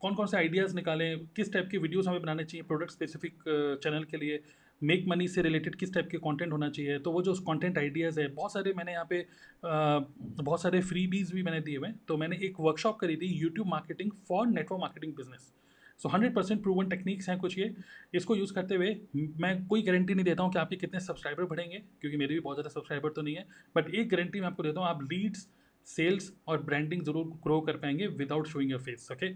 कौन 0.00 0.14
कौन 0.14 0.26
से 0.26 0.36
आइडियाज़ 0.36 0.74
निकालें 0.76 1.26
किस 1.36 1.52
टाइप 1.52 1.68
के 1.70 1.78
वीडियोस 1.78 2.06
हमें 2.08 2.20
बनाने 2.22 2.44
चाहिए 2.44 2.62
प्रोडक्ट 2.62 2.90
स्पेसिफिक 2.90 3.42
चैनल 3.82 4.04
के 4.04 4.16
लिए 4.16 4.42
मेक 4.82 5.04
मनी 5.08 5.26
से 5.28 5.42
रिलेटेड 5.42 5.74
किस 5.74 5.92
टाइप 5.94 6.08
के 6.10 6.18
कंटेंट 6.18 6.52
होना 6.52 6.68
चाहिए 6.68 6.98
तो 6.98 7.12
वो 7.12 7.22
जो 7.22 7.34
कंटेंट 7.42 7.78
आइडियाज़ 7.78 8.20
है 8.20 8.26
बहुत 8.30 8.52
सारे 8.52 8.72
मैंने 8.76 8.92
यहाँ 8.92 9.06
पे 9.10 9.20
आ, 9.20 9.98
बहुत 10.42 10.62
सारे 10.62 10.80
फ्री 10.82 11.06
बीज 11.06 11.32
भी 11.32 11.42
मैंने 11.42 11.60
दिए 11.60 11.76
हुए 11.76 11.88
तो 12.08 12.16
मैंने 12.16 12.38
एक 12.42 12.60
वर्कशॉप 12.60 12.98
करी 13.00 13.16
थी 13.16 13.26
YouTube 13.34 13.68
marketing 13.68 14.10
for 14.28 14.46
network 14.48 14.80
marketing 14.80 15.14
business 15.16 15.52
so 16.00 16.08
hundred 16.08 16.34
percent 16.34 16.62
proven 16.62 16.88
techniques 16.88 17.28
हैं 17.28 17.38
कुछ 17.38 17.58
ये। 17.58 17.74
इसको 18.14 18.36
यूज़ 18.36 18.52
करते 18.54 18.74
हुए 18.74 18.96
मैं 19.16 19.66
कोई 19.66 19.82
गारंटी 19.82 20.14
नहीं 20.14 20.24
देता 20.24 20.42
हूँ 20.42 20.52
कि 20.52 20.58
आपके 20.58 20.76
कितने 20.76 21.00
सब्सक्राइबर 21.00 21.44
बढ़ेंगे, 21.44 21.82
क्योंकि 22.00 22.16
मेरे 22.16 22.34
भी 22.34 22.40
बहुत 22.40 22.56
ज़्यादा 22.56 22.70
सब्सक्राइबर 22.70 23.10
तो 23.10 23.22
नहीं 23.22 23.34
है। 23.34 23.46
बट 23.76 23.88
एक 23.90 24.08
गारंटी 24.08 24.40
मैं 24.40 24.46
आपको 24.46 24.62
देता 24.62 24.80
हूँ, 24.80 24.88
आप 24.88 25.02
लीड्स 25.04 25.48
सेल्स 25.86 26.32
और 26.48 26.62
ब्रांडिंग 26.62 27.02
ज़रूर 27.04 27.24
ग्रो 27.44 27.60
कर 27.60 27.76
पाएँगे 27.78 28.06
without 28.08 28.46
showing 28.48 28.70
your 28.70 28.80
face 28.82 29.08
okay 29.12 29.32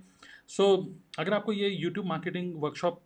so 0.48 0.66
अगर 1.18 1.34
आपको 1.34 1.52
ये 1.52 1.68
यूट्यूब 1.68 2.06
मार्केटिंग 2.06 2.54
वर्कशॉप 2.62 3.02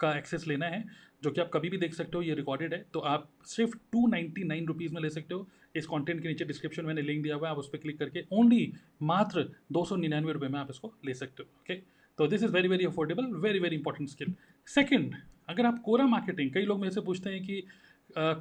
का 0.00 0.16
एक्सेस 0.18 0.46
लेना 0.48 0.66
है, 0.66 0.84
जो 1.22 1.30
कि 1.30 1.40
आप 1.40 1.50
कभी 1.52 1.68
भी 1.70 1.78
देख 1.78 1.94
सकते 1.94 2.16
हो, 2.16 2.22
ये 2.22 2.34
रिकॉर्डेड 2.34 2.74
है 2.74 2.84
तो 2.92 3.00
आप 3.00 3.28
सिर्फ़ 3.46 3.76
टू 3.92 4.06
नाइन्टी 4.08 4.44
नाइन 4.44 4.66
रुपीज़ 4.66 4.94
में 4.94 5.00
ले 5.02 5.10
सकते 5.10 5.34
हो। 5.34 5.46
इस 5.76 5.86
कंटेंट 5.86 6.22
के 6.22 6.28
नीचे 6.28 6.44
डिस्क्रिप्शन 6.44 6.84
मैंने 6.86 7.02
लिंक 7.02 7.22
दिया 7.22 7.34
हुआ 7.36 7.48
है, 7.48 7.52
आप 7.52 7.58
उस 7.58 7.68
पर 7.68 7.78
क्लिक 7.78 7.98
करके 7.98 8.24
ओनली 8.32 8.72
मात्र 9.02 9.48
दो 9.72 9.84
सौ 9.84 9.96
निन्यानवे 9.96 10.32
रुपये 10.32 10.48
में 10.48 10.58
आप 10.60 10.70
इसको 10.70 10.92
ले 11.06 11.14
सकते 11.14 11.42
हो 11.42 11.60
ओके 11.60 11.74
तो 12.18 12.26
this 12.26 12.42
is 12.42 12.52
very 12.52 12.68
very 12.68 12.84
affordable 12.84 13.26
very 13.40 13.58
very 13.58 13.76
important 13.76 14.08
skill 14.08 14.34
second 14.68 15.14
अगर 15.48 15.66
आप 15.66 15.80
कोरा 15.84 16.06
मार्केटिंग 16.06 16.52
कई 16.54 16.62
लोग 16.62 16.80
मेरे 16.80 16.94
से 16.94 17.00
पूछते 17.00 17.30
हैं 17.30 17.42
कि 17.42 17.62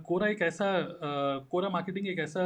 कोरा 0.05 0.27
एक 0.27 0.41
ऐसा 0.41 0.67
कोरा 1.51 1.69
मार्केटिंग 1.69 2.07
एक 2.07 2.19
ऐसा 2.19 2.43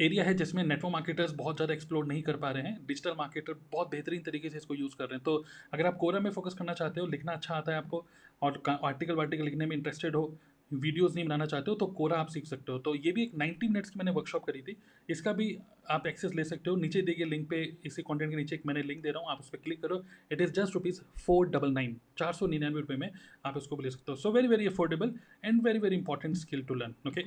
एरिया 0.00 0.24
है 0.24 0.34
जिसमें 0.34 0.62
नेटवर्क 0.64 0.92
मार्केटर्स 0.92 1.32
बहुत 1.34 1.56
ज़्यादा 1.56 1.74
एक्सप्लोर 1.74 2.06
नहीं 2.06 2.22
कर 2.22 2.36
पा 2.36 2.50
रहे 2.50 2.62
हैं। 2.62 2.86
डिजिटल 2.86 3.14
मार्केटर 3.18 3.54
बहुत 3.72 3.90
बेहतरीन 3.90 4.22
तरीके 4.22 4.50
से 4.50 4.56
इसको 4.56 4.74
यूज़ 4.74 4.94
कर 4.96 5.04
रहे 5.04 5.14
हैं। 5.14 5.22
तो 5.24 5.44
अगर 5.72 5.86
आप 5.86 5.96
कोरा 5.96 6.20
में 6.20 6.30
फोकस 6.30 6.54
करना 6.54 6.72
चाहते 6.72 7.00
हो, 7.00 7.06
लिखना 7.06 7.32
अच्छा 7.32 7.54
आता 7.54 7.72
है 7.72 7.78
आपको, 7.78 8.04
और 8.42 8.62
आर्टिकल 8.68 9.14
वार्टिकल 9.14 9.44
लिखने 9.44 9.66
में 9.66 9.76
इंटरेस्टेड 9.76 10.16
हो 10.16 10.32
वीडियोस 10.70 11.14
नहीं 11.14 11.24
बनाना 11.24 11.46
चाहते 11.46 11.70
हो 11.70 11.76
तो 11.76 11.86
कोरा 11.88 12.16
आप 12.16 12.28
सीख 12.28 12.46
सकते 12.46 12.72
हो। 12.72 12.78
तो 12.78 12.94
ये 12.96 13.12
भी 13.12 13.22
एक 13.22 13.32
90 13.36 13.68
मिनट्स 13.68 13.90
की 13.90 13.98
मैंने 13.98 14.10
वर्कशॉप 14.12 14.44
करी 14.44 14.60
थी। 14.62 14.76
इसका 15.08 15.32
भी 15.32 15.56
आप 15.90 16.06
एक्सेस 16.06 16.34
ले 16.34 16.44
सकते 16.44 16.70
हो। 16.70 16.76
नीचे 16.76 17.02
दिए 17.02 17.14
गए 17.14 17.24
लिंक 17.24 17.48
पे, 17.50 17.62
इसी 17.86 18.02
कंटेंट 18.02 18.30
के 18.30 18.36
नीचे 18.36 18.56
एक 18.56 18.66
मैंने 18.66 18.82
लिंक 18.82 19.02
दे 19.02 19.10
रहा 19.10 19.22
हूँ, 19.22 19.30
आप 19.30 19.40
उस 19.40 19.48
पर 19.48 19.58
क्लिक 19.58 19.82
करो। 19.82 20.02
It 20.32 20.40
is 20.40 20.52
just 20.52 20.74
rupees 20.74 21.00
four 21.18 21.48
double 21.48 21.72
nine 21.72 21.96
चार 22.18 22.32
सौ 22.32 22.46
निन्यानवे 22.46 22.80
रुपये 22.80 22.96
में 22.96 23.10
आप 23.46 23.56
इसको 23.56 23.80
ले 23.82 23.90
सकते 23.90 24.12
हो। 24.12 24.16
So 24.16 24.32
very 24.32 24.48
very 24.48 24.66
affordable 24.66 25.14
and 25.44 25.62
very 25.64 25.78
very 25.78 25.96
important 25.96 26.36
skill 26.36 26.62
to 26.62 26.74
learn 26.74 26.94
okay 27.08 27.24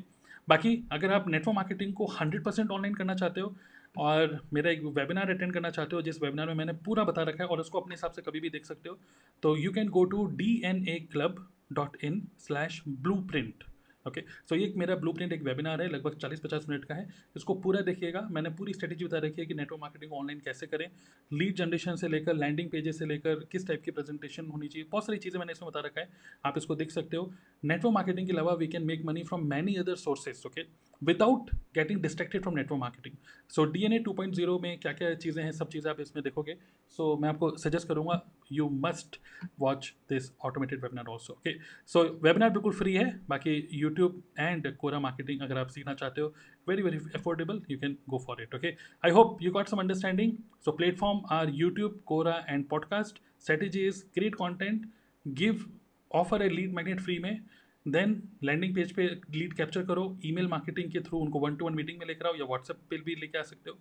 बाकी 0.47 0.75
अगर 0.91 1.11
आप 1.13 1.27
नेटवर्क 1.29 1.55
मार्केटिंग 1.55 1.93
को 1.93 2.05
हंड्रेड 2.11 2.43
परसेंट 2.43 2.71
ऑनलाइन 2.71 2.93
करना 2.95 3.15
चाहते 3.15 3.41
हो 3.41 3.55
और 3.97 4.39
मेरा 4.53 4.71
एक 4.71 4.83
वेबिनार 4.95 5.29
अटेंड 5.29 5.53
करना 5.53 5.69
चाहते 5.69 5.95
हो, 5.95 6.01
जिस 6.01 6.21
वेबिनार 6.21 6.47
में 6.47 6.53
मैंने 6.55 6.73
पूरा 6.85 7.03
बता 7.03 7.23
रखा 7.23 7.43
है 7.43 7.49
और 7.49 7.59
उसको 7.59 7.79
अपने 7.79 7.95
हिसाब 7.95 8.11
से 8.11 8.21
कभी 8.21 8.39
भी 8.39 8.49
देख 8.49 8.65
सकते 8.65 8.89
हो 8.89 8.97
तो 9.43 9.55
you 9.57 9.71
can 9.71 9.89
go 9.89 10.03
to 10.05 10.25
D 10.35 10.61
N 10.65 10.87
A 10.87 10.99
club 11.11 11.47
dot 11.71 11.97
in 12.03 12.21
slash 12.39 12.81
blueprint 13.23 13.63
okay 14.05 14.21
so 14.49 14.55
ये 14.55 14.71
मेरा 14.77 14.95
ब्लू 14.95 15.11
प्रिंट 15.13 15.33
एक 15.33 15.41
वेबिनार 15.43 15.81
है, 15.81 15.87
लगभग 15.89 16.15
चालीस 16.15 16.39
पचास 16.39 16.65
मिनट 16.69 16.85
का 16.85 16.95
है। 16.95 17.07
इसको 17.35 17.53
पूरा 17.55 17.81
देखिएगा। 17.81 18.21
मैंने 18.31 18.49
पूरी 18.51 18.73
स्ट्रेटेजी 18.73 19.05
बता 19.05 19.17
रखी 19.17 19.41
है 19.41 19.45
कि 19.47 19.53
नेटवर्क 19.53 19.81
मार्केटिंग 19.81 20.13
ऑनलाइन 20.13 20.39
कैसे 20.45 20.67
करें 20.67 20.85
लीड 21.31 21.55
जनरेशन 21.55 21.95
से 21.95 22.07
लेकर 22.07 22.35
लैंडिंग 22.35 22.69
पेजेस 22.69 22.99
से 22.99 23.05
लेकर 23.05 23.43
किस 23.51 23.67
टाइप 23.67 23.81
की 23.83 23.91
प्रेजेंटेशन 23.91 24.47
होनी 24.47 24.67
चाहिए, 24.67 24.87
बहुत 24.91 25.05
सारी 25.05 25.17
चीज़ें 25.17 25.39
मैंने 25.39 25.51
इसमें 25.51 25.67
बता 25.67 25.79
रखा 25.79 26.01
है। 26.01 26.09
आप 26.45 26.57
इसको 26.57 26.75
देख 26.75 26.91
सकते 26.91 27.17
हो। 27.17 27.31
नेटवर्क 27.63 27.93
मार्केटिंग 27.93 28.27
के 28.27 28.33
अलावा 28.33 28.53
we 28.53 28.67
can 28.67 28.85
make 28.85 29.05
money 29.05 29.23
from 29.23 29.45
many 29.49 29.75
other 29.75 29.95
sources 29.97 30.43
okay 30.45 30.63
without 31.03 31.49
getting 31.75 32.01
distracted 32.01 32.41
from 32.41 32.55
network 32.55 32.79
marketing 32.79 33.15
so 33.49 33.65
D 33.65 33.83
N 33.85 33.93
A 33.93 33.99
two 33.99 34.13
point 34.13 34.33
zero 34.35 34.59
में 34.59 34.77
क्या 34.79 34.93
क्या 34.93 35.13
चीज़ें 35.15 35.43
हैं 35.43 35.51
सब 35.51 35.69
चीज़ें 35.69 35.89
आप 35.91 35.99
इसमें 35.99 36.23
देखोगे। 36.23 36.55
सो 36.89 37.13
so, 37.15 37.21
मैं 37.21 37.29
आपको 37.29 37.49
सजेस्ट 37.57 37.87
करूँगा 37.87 38.21
you 38.51 38.69
must 38.69 39.19
watch 39.59 39.93
this 40.09 40.31
automated 40.45 40.81
webinar 40.83 41.05
also 41.05 41.33
okay 41.33 41.53
so 41.87 42.03
webinar 42.23 42.49
बिल्कुल 42.49 42.73
फ्री 42.73 42.93
है 42.93 43.19
बाकी 43.29 43.69
यूट्यूब 43.73 44.21
एंड 44.39 44.75
कोरा 44.77 44.99
मार्केटिंग 44.99 45.41
अगर 45.41 45.57
आप 45.57 45.67
सीखना 45.67 45.93
चाहते 45.93 46.21
हो 46.21 46.33
very 46.67 46.81
very 46.81 46.97
affordable 47.15 47.61
you 47.69 47.77
can 47.77 47.97
go 48.09 48.17
for 48.17 48.41
it 48.43 48.55
okay 48.55 48.75
I 49.05 49.11
hope 49.11 49.41
you 49.41 49.51
got 49.51 49.67
some 49.67 49.77
understanding 49.77 50.33
so 50.65 50.71
platform 50.71 51.21
are 51.31 51.49
YouTube 51.53 52.01
Quora 52.05 52.45
and 52.49 52.67
podcast 52.69 53.21
strategy 53.41 53.87
is 53.87 54.03
create 54.13 54.35
content 54.35 54.85
give 55.27 55.65
offer 56.11 56.41
a 56.41 56.49
lead 56.49 56.73
magnet 56.73 57.01
free 57.01 57.19
में 57.19 57.39
then 57.87 58.23
landing 58.43 58.75
page 58.75 58.91
पे 58.91 59.07
lead 59.07 59.53
capture 59.53 59.83
करो 59.83 60.19
email 60.25 60.47
marketing 60.47 60.91
के 60.91 60.99
through 60.99 61.19
उनको 61.19 61.39
one 61.39 61.55
to 61.55 61.65
one 61.65 61.75
meeting 61.75 61.99
में 61.99 62.07
लेकर 62.07 62.25
आओ 62.25 62.35
या 62.35 62.45
WhatsApp 62.45 62.77
पे 62.89 62.97
भी 62.97 63.15
लेके 63.15 63.37
आ 63.37 63.41
सकते 63.41 63.69
हो। 63.69 63.77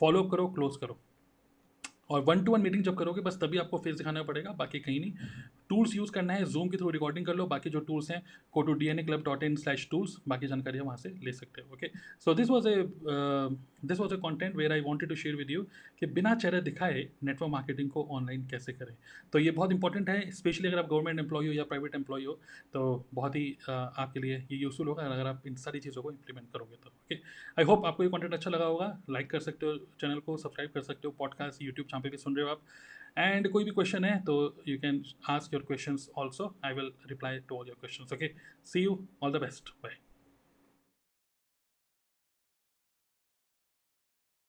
फॉलो 0.00 0.22
करो 0.24 0.46
क्लोज 0.48 0.76
करो। 0.76 0.98
और 2.10 2.20
वन 2.20 2.44
टू 2.44 2.52
वन 2.52 2.60
मीटिंग 2.60 2.82
जब 2.82 2.98
करोगे, 2.98 3.20
बस 3.20 3.38
तभी 3.42 3.58
आपको 3.58 3.78
फेस 3.78 3.96
दिखाना 3.96 4.22
पड़ेगा, 4.22 4.52
बाकी 4.52 4.78
कहीं 4.78 5.00
नहीं। 5.00 5.12
टूल्स 5.68 5.94
यूज़ 5.96 6.12
करना 6.12 6.34
है 6.34 6.44
जूम 6.44 6.68
के 6.68 6.76
थ्रू 6.76 6.90
रिकॉर्डिंग 6.90 7.26
कर 7.26 7.34
लो 7.34 7.46
बाकी 7.46 7.70
जो 7.70 7.80
टूल्स 7.80 8.10
हैं 8.10 8.22
को 8.52 8.62
to 8.62 8.72
D 8.72 8.86
N 8.86 8.98
A 8.98 9.02
club 9.02 9.22
dot 9.24 9.42
in 9.42 9.56
slash 9.56 9.88
tools 9.90 10.16
बाकी 10.28 10.46
जानकारी 10.46 10.80
वहाँ 10.80 10.96
से 10.96 11.08
ले 11.22 11.32
सकते 11.32 11.62
हो 11.62 11.72
okay 11.72 11.88
so 12.24 12.34
this 12.34 12.50
was 12.50 12.68
a 12.68 12.74
this 13.86 14.00
was 14.00 14.14
a 14.14 14.16
content 14.16 14.56
where 14.56 14.72
I 14.72 14.80
wanted 14.80 15.08
to 15.08 15.14
share 15.14 15.36
with 15.36 15.50
you 15.50 15.62
कि 16.00 16.06
बिना 16.06 16.34
चेहरे 16.34 16.60
दिखाए 16.60 17.08
नेटवर्क 17.24 17.50
मार्केटिंग 17.50 17.90
को 17.90 18.04
ऑनलाइन 18.10 18.46
कैसे 18.46 18.72
करें। 18.72 18.96
तो 19.32 19.38
ये 19.38 19.50
बहुत 19.50 19.72
इंपॉर्टेंट 19.72 20.08
है 20.08 20.30
स्पेशली 20.30 20.68
अगर 20.68 20.78
आप 20.78 20.88
गवर्नमेंट 20.90 21.20
एम्प्लॉय 21.20 21.46
हो 21.46 21.52
या 21.52 21.64
प्राइवेट 21.64 21.94
एम्प्लॉय 21.94 22.24
हो 22.24 22.32
तो 22.72 23.06
बहुत 23.14 23.36
ही 23.36 23.56
uh, 23.62 23.70
आपके 23.70 24.20
लिए 24.20 24.36
ये 24.36 24.56
यूजफुल 24.58 24.88
होगा 24.88 25.02
अगर 25.02 25.26
आप 25.26 25.42
इन 25.46 25.54
सारी 25.54 25.80
चीज़ों 25.80 26.02
को 26.02 26.10
इंप्लीमेंट 26.10 26.46
करोगे 26.52 26.76
तो 26.76 26.88
ओके 26.88 27.14
आई 27.58 27.64
होप 27.64 27.86
आपको 27.86 28.02
ये 28.02 28.08
कॉन्टेंट 28.08 28.34
अच्छा 28.34 28.50
लगा 28.50 28.64
होगा 28.64 29.02
लाइक 29.10 29.30
कर 29.30 29.40
सकते 29.40 29.66
हो 29.66 29.76
चैनल 30.00 30.18
को 30.18 30.36
सब्सक्राइब 30.36 30.70
कर 30.70 30.80
सकते 30.80 31.08
हो 31.08 31.14
पॉडकास्ट 31.18 31.62
यूट्यूब 31.62 32.02
पे 32.02 32.08
भी 32.08 32.16
सुन 32.16 32.36
रहे 32.36 32.44
हो 32.44 32.50
आप। 32.50 32.60
एंड 33.16 33.48
कोई 33.50 33.64
भी 33.64 33.70
क्वेश्चन 33.70 34.04
है 34.04 34.18
तो 34.24 34.34
you 34.68 34.78
can 34.78 35.02
ask 35.30 35.54
your 35.54 35.62
question 35.62 35.96
also 36.18 36.54
I 36.64 36.74
will 36.74 36.92
reply 37.10 37.38
to 37.48 37.58
all 37.58 37.68
your 37.68 37.76
question 37.80 38.14
okay 38.14 38.30
see 38.72 38.80
you 38.80 38.98
all 39.22 39.32
the 39.32 39.40
best 39.40 39.70
bye 39.82 39.96